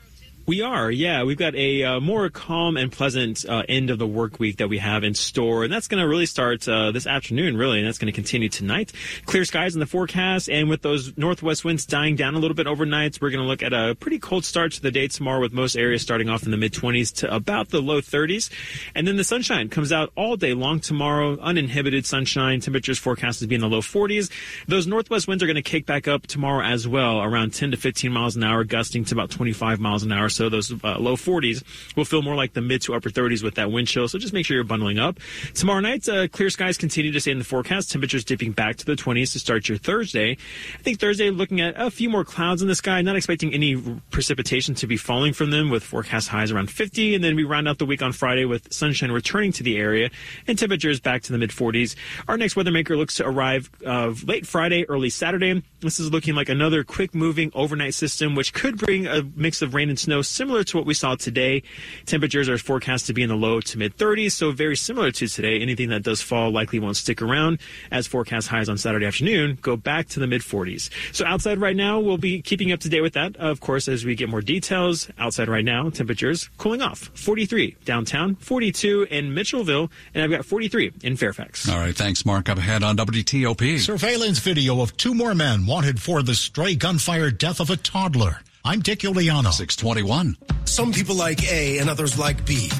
We 0.46 0.60
are, 0.60 0.90
yeah. 0.90 1.22
We've 1.22 1.38
got 1.38 1.54
a 1.54 1.84
uh, 1.84 2.00
more 2.00 2.28
calm 2.28 2.76
and 2.76 2.92
pleasant 2.92 3.46
uh, 3.48 3.62
end 3.66 3.88
of 3.88 3.98
the 3.98 4.06
work 4.06 4.38
week 4.38 4.58
that 4.58 4.68
we 4.68 4.76
have 4.76 5.02
in 5.02 5.14
store, 5.14 5.64
and 5.64 5.72
that's 5.72 5.88
going 5.88 6.02
to 6.02 6.06
really 6.06 6.26
start 6.26 6.68
uh, 6.68 6.92
this 6.92 7.06
afternoon, 7.06 7.56
really, 7.56 7.78
and 7.78 7.88
that's 7.88 7.96
going 7.96 8.12
to 8.12 8.14
continue 8.14 8.50
tonight. 8.50 8.92
Clear 9.24 9.46
skies 9.46 9.72
in 9.72 9.80
the 9.80 9.86
forecast, 9.86 10.50
and 10.50 10.68
with 10.68 10.82
those 10.82 11.16
northwest 11.16 11.64
winds 11.64 11.86
dying 11.86 12.14
down 12.14 12.34
a 12.34 12.38
little 12.38 12.54
bit 12.54 12.66
overnight, 12.66 13.18
we're 13.22 13.30
going 13.30 13.42
to 13.42 13.48
look 13.48 13.62
at 13.62 13.72
a 13.72 13.94
pretty 13.94 14.18
cold 14.18 14.44
start 14.44 14.72
to 14.72 14.82
the 14.82 14.90
day 14.90 15.08
tomorrow, 15.08 15.40
with 15.40 15.54
most 15.54 15.76
areas 15.76 16.02
starting 16.02 16.28
off 16.28 16.42
in 16.42 16.50
the 16.50 16.58
mid 16.58 16.74
20s 16.74 17.14
to 17.14 17.34
about 17.34 17.70
the 17.70 17.80
low 17.80 18.02
30s, 18.02 18.50
and 18.94 19.08
then 19.08 19.16
the 19.16 19.24
sunshine 19.24 19.70
comes 19.70 19.92
out 19.92 20.12
all 20.14 20.36
day 20.36 20.52
long 20.52 20.78
tomorrow, 20.78 21.38
uninhibited 21.40 22.04
sunshine. 22.04 22.60
Temperatures 22.60 22.98
forecast 22.98 23.38
to 23.38 23.46
be 23.46 23.54
in 23.54 23.62
the 23.62 23.68
low 23.68 23.80
40s. 23.80 24.30
Those 24.68 24.86
northwest 24.86 25.26
winds 25.26 25.42
are 25.42 25.46
going 25.46 25.56
to 25.56 25.62
kick 25.62 25.86
back 25.86 26.06
up 26.06 26.26
tomorrow 26.26 26.62
as 26.62 26.86
well, 26.86 27.22
around 27.22 27.54
10 27.54 27.70
to 27.70 27.78
15 27.78 28.12
miles 28.12 28.36
an 28.36 28.44
hour, 28.44 28.62
gusting 28.62 29.06
to 29.06 29.14
about 29.14 29.30
25 29.30 29.80
miles 29.80 30.02
an 30.02 30.12
hour 30.12 30.28
so 30.34 30.48
those 30.48 30.72
uh, 30.72 30.98
low 30.98 31.16
40s 31.16 31.62
will 31.96 32.04
feel 32.04 32.22
more 32.22 32.34
like 32.34 32.52
the 32.52 32.60
mid 32.60 32.82
to 32.82 32.94
upper 32.94 33.10
30s 33.10 33.42
with 33.42 33.54
that 33.54 33.70
wind 33.70 33.88
chill. 33.88 34.08
So 34.08 34.18
just 34.18 34.32
make 34.32 34.46
sure 34.46 34.56
you're 34.56 34.64
bundling 34.64 34.98
up. 34.98 35.18
Tomorrow 35.54 35.80
night, 35.80 36.08
uh, 36.08 36.28
clear 36.28 36.50
skies 36.50 36.76
continue 36.76 37.12
to 37.12 37.20
stay 37.20 37.30
in 37.30 37.38
the 37.38 37.44
forecast. 37.44 37.90
Temperatures 37.90 38.24
dipping 38.24 38.52
back 38.52 38.76
to 38.76 38.84
the 38.84 38.94
20s 38.94 39.32
to 39.32 39.38
start 39.38 39.68
your 39.68 39.78
Thursday. 39.78 40.32
I 40.32 40.82
think 40.82 41.00
Thursday, 41.00 41.30
looking 41.30 41.60
at 41.60 41.74
a 41.76 41.90
few 41.90 42.10
more 42.10 42.24
clouds 42.24 42.62
in 42.62 42.68
the 42.68 42.74
sky, 42.74 43.00
not 43.02 43.16
expecting 43.16 43.54
any 43.54 43.76
precipitation 44.10 44.74
to 44.76 44.86
be 44.86 44.96
falling 44.96 45.32
from 45.32 45.50
them 45.50 45.70
with 45.70 45.82
forecast 45.82 46.28
highs 46.28 46.50
around 46.50 46.70
50. 46.70 47.14
And 47.14 47.22
then 47.22 47.36
we 47.36 47.44
round 47.44 47.68
out 47.68 47.78
the 47.78 47.86
week 47.86 48.02
on 48.02 48.12
Friday 48.12 48.44
with 48.44 48.72
sunshine 48.72 49.10
returning 49.10 49.52
to 49.52 49.62
the 49.62 49.76
area 49.76 50.10
and 50.46 50.58
temperatures 50.58 51.00
back 51.00 51.22
to 51.22 51.32
the 51.32 51.38
mid 51.38 51.50
40s. 51.50 51.94
Our 52.28 52.36
next 52.36 52.56
weather 52.56 52.70
maker 52.70 52.96
looks 52.96 53.16
to 53.16 53.26
arrive 53.26 53.70
uh, 53.86 54.14
late 54.24 54.46
Friday, 54.46 54.88
early 54.88 55.10
Saturday. 55.10 55.62
This 55.80 56.00
is 56.00 56.10
looking 56.10 56.34
like 56.34 56.48
another 56.48 56.84
quick 56.84 57.14
moving 57.14 57.50
overnight 57.54 57.94
system, 57.94 58.34
which 58.34 58.52
could 58.52 58.78
bring 58.78 59.06
a 59.06 59.22
mix 59.36 59.62
of 59.62 59.74
rain 59.74 59.88
and 59.88 59.98
snow 59.98 60.22
similar 60.28 60.64
to 60.64 60.76
what 60.76 60.86
we 60.86 60.94
saw 60.94 61.14
today. 61.14 61.62
Temperatures 62.06 62.48
are 62.48 62.58
forecast 62.58 63.06
to 63.06 63.12
be 63.12 63.22
in 63.22 63.28
the 63.28 63.36
low 63.36 63.60
to 63.60 63.78
mid 63.78 63.96
30s, 63.96 64.32
so 64.32 64.52
very 64.52 64.76
similar 64.76 65.10
to 65.12 65.26
today. 65.28 65.60
Anything 65.60 65.88
that 65.90 66.02
does 66.02 66.20
fall 66.22 66.50
likely 66.50 66.78
won't 66.78 66.96
stick 66.96 67.22
around 67.22 67.58
as 67.90 68.06
forecast 68.06 68.48
highs 68.48 68.68
on 68.68 68.78
Saturday 68.78 69.06
afternoon 69.06 69.58
go 69.62 69.76
back 69.76 70.08
to 70.08 70.20
the 70.20 70.26
mid 70.26 70.42
40s. 70.42 70.90
So 71.12 71.24
outside 71.24 71.58
right 71.58 71.76
now, 71.76 72.00
we'll 72.00 72.18
be 72.18 72.42
keeping 72.42 72.72
up 72.72 72.80
to 72.80 72.88
date 72.88 73.00
with 73.00 73.14
that, 73.14 73.36
of 73.36 73.60
course, 73.60 73.88
as 73.88 74.04
we 74.04 74.14
get 74.14 74.28
more 74.28 74.40
details. 74.42 75.08
Outside 75.18 75.48
right 75.48 75.64
now, 75.64 75.90
temperatures 75.90 76.48
cooling 76.58 76.82
off 76.82 77.10
43 77.14 77.76
downtown, 77.84 78.36
42 78.36 79.08
in 79.10 79.34
Mitchellville, 79.34 79.90
and 80.14 80.22
I've 80.22 80.30
got 80.30 80.44
43 80.44 80.92
in 81.02 81.16
Fairfax. 81.16 81.68
All 81.68 81.78
right, 81.78 81.94
thanks, 81.94 82.24
Mark. 82.24 82.48
Up 82.48 82.58
ahead 82.58 82.82
on 82.82 82.96
WTOP. 82.96 83.78
Surveillance 83.78 84.38
video 84.38 84.80
of 84.80 84.96
two 84.96 85.14
more 85.14 85.34
men 85.34 85.66
wanted 85.66 86.00
for 86.00 86.22
the 86.22 86.34
stray 86.34 86.74
gunfire 86.74 87.30
death 87.30 87.60
of 87.60 87.70
a 87.70 87.76
toddler. 87.76 88.40
I'm 88.66 88.80
Dick 88.80 89.00
Uliano. 89.00 89.52
621. 89.52 90.38
Some 90.64 90.90
people 90.90 91.14
like 91.16 91.52
A 91.52 91.78
and 91.78 91.90
others 91.90 92.18
like 92.18 92.46
B. 92.46 92.70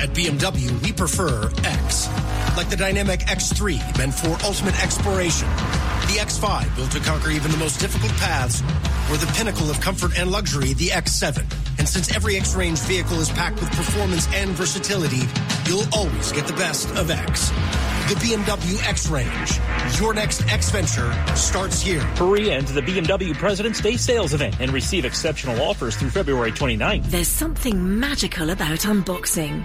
At 0.00 0.14
BMW, 0.14 0.82
we 0.82 0.90
prefer 0.90 1.50
X. 1.64 2.08
Like 2.56 2.70
the 2.70 2.76
dynamic 2.78 3.20
X3, 3.20 3.98
meant 3.98 4.14
for 4.14 4.30
ultimate 4.46 4.82
exploration. 4.82 5.48
The 6.04 6.20
X5, 6.20 6.76
built 6.76 6.90
to 6.92 7.00
conquer 7.00 7.30
even 7.30 7.50
the 7.50 7.56
most 7.56 7.80
difficult 7.80 8.12
paths. 8.12 8.60
Or 9.10 9.16
the 9.16 9.30
pinnacle 9.36 9.70
of 9.70 9.80
comfort 9.80 10.18
and 10.18 10.30
luxury, 10.30 10.74
the 10.74 10.88
X7. 10.88 11.38
And 11.78 11.88
since 11.88 12.14
every 12.14 12.36
X 12.36 12.54
range 12.54 12.78
vehicle 12.80 13.18
is 13.20 13.30
packed 13.30 13.58
with 13.60 13.70
performance 13.72 14.28
and 14.34 14.50
versatility, 14.50 15.22
you'll 15.66 15.86
always 15.92 16.30
get 16.32 16.46
the 16.46 16.52
best 16.54 16.88
of 16.96 17.10
X. 17.10 17.48
The 18.08 18.16
BMW 18.16 18.86
X 18.86 19.08
Range. 19.08 19.98
Your 19.98 20.12
next 20.12 20.46
X 20.52 20.70
venture 20.70 21.10
starts 21.34 21.80
here. 21.80 22.00
Hurry 22.00 22.50
into 22.50 22.74
the 22.74 22.82
BMW 22.82 23.34
President's 23.34 23.80
Day 23.80 23.96
sales 23.96 24.34
event 24.34 24.56
and 24.60 24.72
receive 24.72 25.06
exceptional 25.06 25.58
offers 25.62 25.96
through 25.96 26.10
February 26.10 26.52
29th. 26.52 27.06
There's 27.06 27.28
something 27.28 27.98
magical 27.98 28.50
about 28.50 28.80
unboxing. 28.80 29.64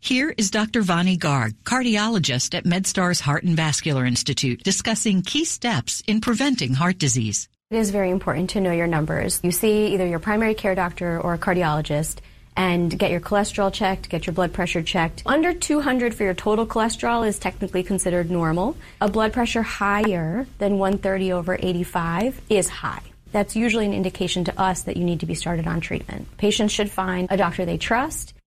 Here 0.00 0.32
is 0.38 0.50
Dr. 0.50 0.82
Vani 0.82 1.18
Garg, 1.18 1.54
cardiologist 1.64 2.54
at 2.54 2.64
MedStar's 2.64 3.20
Heart 3.20 3.42
and 3.42 3.56
Vascular 3.56 4.06
Institute, 4.06 4.62
discussing 4.62 5.22
key 5.22 5.44
steps 5.44 6.02
in 6.06 6.20
preventing 6.20 6.72
heart 6.72 6.98
disease. 6.98 7.48
It 7.70 7.78
is 7.78 7.90
very 7.90 8.10
important 8.10 8.50
to 8.50 8.60
know 8.60 8.72
your 8.72 8.86
numbers. 8.86 9.40
You 9.42 9.50
see 9.50 9.92
either 9.94 10.06
your 10.06 10.20
primary 10.20 10.54
care 10.54 10.74
doctor 10.74 11.20
or 11.20 11.34
a 11.34 11.38
cardiologist 11.38 12.18
and 12.56 12.96
get 12.96 13.10
your 13.10 13.20
cholesterol 13.20 13.72
checked, 13.72 14.08
get 14.08 14.26
your 14.26 14.34
blood 14.34 14.52
pressure 14.52 14.82
checked. 14.82 15.24
Under 15.26 15.52
200 15.52 16.14
for 16.14 16.22
your 16.22 16.34
total 16.34 16.66
cholesterol 16.66 17.26
is 17.26 17.38
technically 17.38 17.82
considered 17.82 18.30
normal. 18.30 18.76
A 19.00 19.10
blood 19.10 19.32
pressure 19.32 19.62
higher 19.62 20.46
than 20.58 20.78
130 20.78 21.32
over 21.32 21.58
85 21.60 22.40
is 22.48 22.68
high. 22.68 23.02
That's 23.32 23.56
usually 23.56 23.84
an 23.84 23.92
indication 23.92 24.44
to 24.44 24.58
us 24.58 24.82
that 24.82 24.96
you 24.96 25.04
need 25.04 25.20
to 25.20 25.26
be 25.26 25.34
started 25.34 25.66
on 25.66 25.80
treatment. 25.80 26.28
Patients 26.38 26.72
should 26.72 26.90
find 26.90 27.26
a 27.30 27.36
doctor 27.36 27.66
they 27.66 27.76
trust 27.76 28.32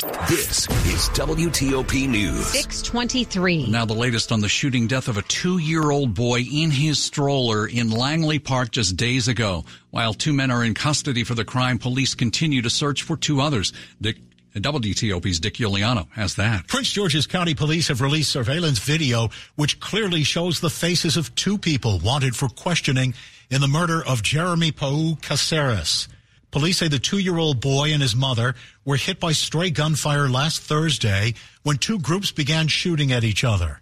This 0.00 0.66
is 0.86 1.10
WTOP 1.10 2.08
News. 2.08 2.46
623. 2.46 3.66
Now, 3.66 3.84
the 3.84 3.92
latest 3.92 4.32
on 4.32 4.40
the 4.40 4.48
shooting 4.48 4.86
death 4.86 5.08
of 5.08 5.18
a 5.18 5.22
two 5.22 5.58
year 5.58 5.90
old 5.90 6.14
boy 6.14 6.40
in 6.40 6.70
his 6.70 7.02
stroller 7.02 7.66
in 7.66 7.90
Langley 7.90 8.38
Park 8.38 8.70
just 8.70 8.96
days 8.96 9.28
ago. 9.28 9.66
While 9.90 10.14
two 10.14 10.32
men 10.32 10.50
are 10.50 10.64
in 10.64 10.72
custody 10.72 11.22
for 11.22 11.34
the 11.34 11.44
crime, 11.44 11.78
police 11.78 12.14
continue 12.14 12.62
to 12.62 12.70
search 12.70 13.02
for 13.02 13.14
two 13.14 13.42
others. 13.42 13.74
Dick 14.00 14.16
WTOP's 14.54 15.38
Dick 15.38 15.54
Uliano 15.54 16.08
has 16.12 16.36
that. 16.36 16.66
Prince 16.66 16.90
George's 16.90 17.26
County 17.26 17.54
Police 17.54 17.88
have 17.88 18.00
released 18.00 18.32
surveillance 18.32 18.78
video 18.78 19.28
which 19.56 19.80
clearly 19.80 20.22
shows 20.22 20.60
the 20.60 20.70
faces 20.70 21.18
of 21.18 21.34
two 21.34 21.58
people 21.58 21.98
wanted 21.98 22.34
for 22.34 22.48
questioning 22.48 23.12
in 23.50 23.60
the 23.60 23.68
murder 23.68 24.02
of 24.02 24.22
Jeremy 24.22 24.72
Pau 24.72 25.18
Caceres. 25.20 26.08
Police 26.50 26.78
say 26.78 26.88
the 26.88 26.98
two-year-old 26.98 27.60
boy 27.60 27.92
and 27.92 28.02
his 28.02 28.16
mother 28.16 28.54
were 28.84 28.96
hit 28.96 29.20
by 29.20 29.32
stray 29.32 29.70
gunfire 29.70 30.28
last 30.28 30.62
Thursday 30.62 31.34
when 31.62 31.78
two 31.78 31.98
groups 31.98 32.32
began 32.32 32.66
shooting 32.66 33.12
at 33.12 33.24
each 33.24 33.44
other. 33.44 33.80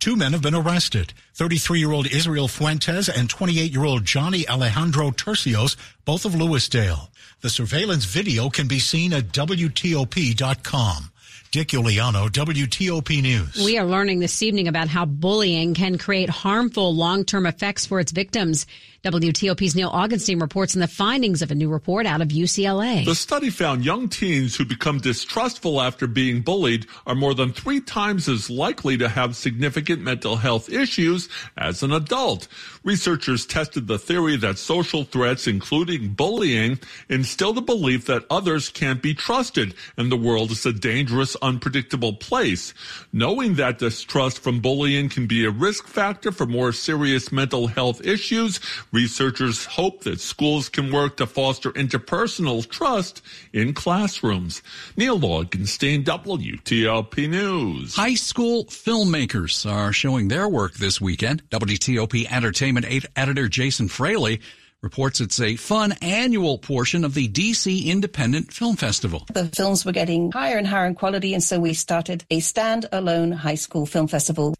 Two 0.00 0.16
men 0.16 0.32
have 0.32 0.42
been 0.42 0.54
arrested. 0.54 1.12
33-year-old 1.36 2.06
Israel 2.06 2.48
Fuentes 2.48 3.08
and 3.08 3.28
28-year-old 3.28 4.04
Johnny 4.04 4.48
Alejandro 4.48 5.10
Tercios, 5.10 5.76
both 6.04 6.24
of 6.24 6.34
Lewisdale. 6.34 7.10
The 7.42 7.50
surveillance 7.50 8.04
video 8.04 8.50
can 8.50 8.68
be 8.68 8.78
seen 8.78 9.12
at 9.12 9.24
WTOP.com. 9.24 11.10
Dick 11.50 11.68
Uliano, 11.68 12.28
WTOP 12.28 13.22
News. 13.22 13.62
We 13.64 13.76
are 13.76 13.84
learning 13.84 14.20
this 14.20 14.40
evening 14.40 14.68
about 14.68 14.88
how 14.88 15.04
bullying 15.04 15.74
can 15.74 15.98
create 15.98 16.30
harmful 16.30 16.94
long-term 16.94 17.44
effects 17.44 17.86
for 17.86 17.98
its 17.98 18.12
victims. 18.12 18.66
WTOP's 19.02 19.74
Neil 19.74 19.90
Augenstein 19.90 20.42
reports 20.42 20.76
on 20.76 20.80
the 20.80 20.86
findings 20.86 21.40
of 21.40 21.50
a 21.50 21.54
new 21.54 21.70
report 21.70 22.04
out 22.04 22.20
of 22.20 22.28
UCLA. 22.28 23.02
The 23.06 23.14
study 23.14 23.48
found 23.48 23.82
young 23.82 24.10
teens 24.10 24.56
who 24.56 24.66
become 24.66 24.98
distrustful 24.98 25.80
after 25.80 26.06
being 26.06 26.42
bullied 26.42 26.86
are 27.06 27.14
more 27.14 27.32
than 27.32 27.50
three 27.50 27.80
times 27.80 28.28
as 28.28 28.50
likely 28.50 28.98
to 28.98 29.08
have 29.08 29.36
significant 29.36 30.02
mental 30.02 30.36
health 30.36 30.68
issues 30.68 31.30
as 31.56 31.82
an 31.82 31.92
adult. 31.92 32.46
Researchers 32.84 33.46
tested 33.46 33.86
the 33.86 33.98
theory 33.98 34.36
that 34.36 34.58
social 34.58 35.04
threats, 35.04 35.46
including 35.46 36.10
bullying, 36.10 36.78
instill 37.08 37.54
the 37.54 37.62
belief 37.62 38.04
that 38.04 38.26
others 38.28 38.68
can't 38.68 39.00
be 39.00 39.14
trusted 39.14 39.74
and 39.96 40.12
the 40.12 40.16
world 40.16 40.50
is 40.50 40.66
a 40.66 40.74
dangerous, 40.74 41.36
unpredictable 41.36 42.12
place. 42.12 42.74
Knowing 43.14 43.54
that 43.54 43.78
distrust 43.78 44.40
from 44.40 44.60
bullying 44.60 45.08
can 45.08 45.26
be 45.26 45.46
a 45.46 45.50
risk 45.50 45.86
factor 45.86 46.30
for 46.30 46.44
more 46.44 46.70
serious 46.70 47.32
mental 47.32 47.66
health 47.66 48.04
issues, 48.04 48.60
Researchers 48.92 49.66
hope 49.66 50.02
that 50.02 50.20
schools 50.20 50.68
can 50.68 50.90
work 50.90 51.16
to 51.18 51.26
foster 51.26 51.70
interpersonal 51.72 52.68
trust 52.68 53.22
in 53.52 53.72
classrooms. 53.72 54.62
Neil 54.96 55.18
Augenstein, 55.20 56.04
WTOP 56.04 57.30
News. 57.30 57.94
High 57.94 58.14
school 58.14 58.64
filmmakers 58.64 59.70
are 59.70 59.92
showing 59.92 60.26
their 60.26 60.48
work 60.48 60.74
this 60.74 61.00
weekend. 61.00 61.48
WTOP 61.50 62.30
Entertainment 62.32 63.06
editor 63.14 63.48
Jason 63.48 63.86
Fraley 63.86 64.40
reports 64.82 65.20
it's 65.20 65.40
a 65.40 65.56
fun 65.56 65.92
annual 66.00 66.58
portion 66.58 67.04
of 67.04 67.14
the 67.14 67.28
DC 67.28 67.84
Independent 67.84 68.52
Film 68.52 68.76
Festival. 68.76 69.26
The 69.32 69.46
films 69.46 69.84
were 69.84 69.92
getting 69.92 70.32
higher 70.32 70.56
and 70.56 70.66
higher 70.66 70.86
in 70.86 70.94
quality, 70.94 71.34
and 71.34 71.42
so 71.42 71.60
we 71.60 71.74
started 71.74 72.24
a 72.30 72.40
stand-alone 72.40 73.32
high 73.32 73.56
school 73.56 73.86
film 73.86 74.08
festival. 74.08 74.54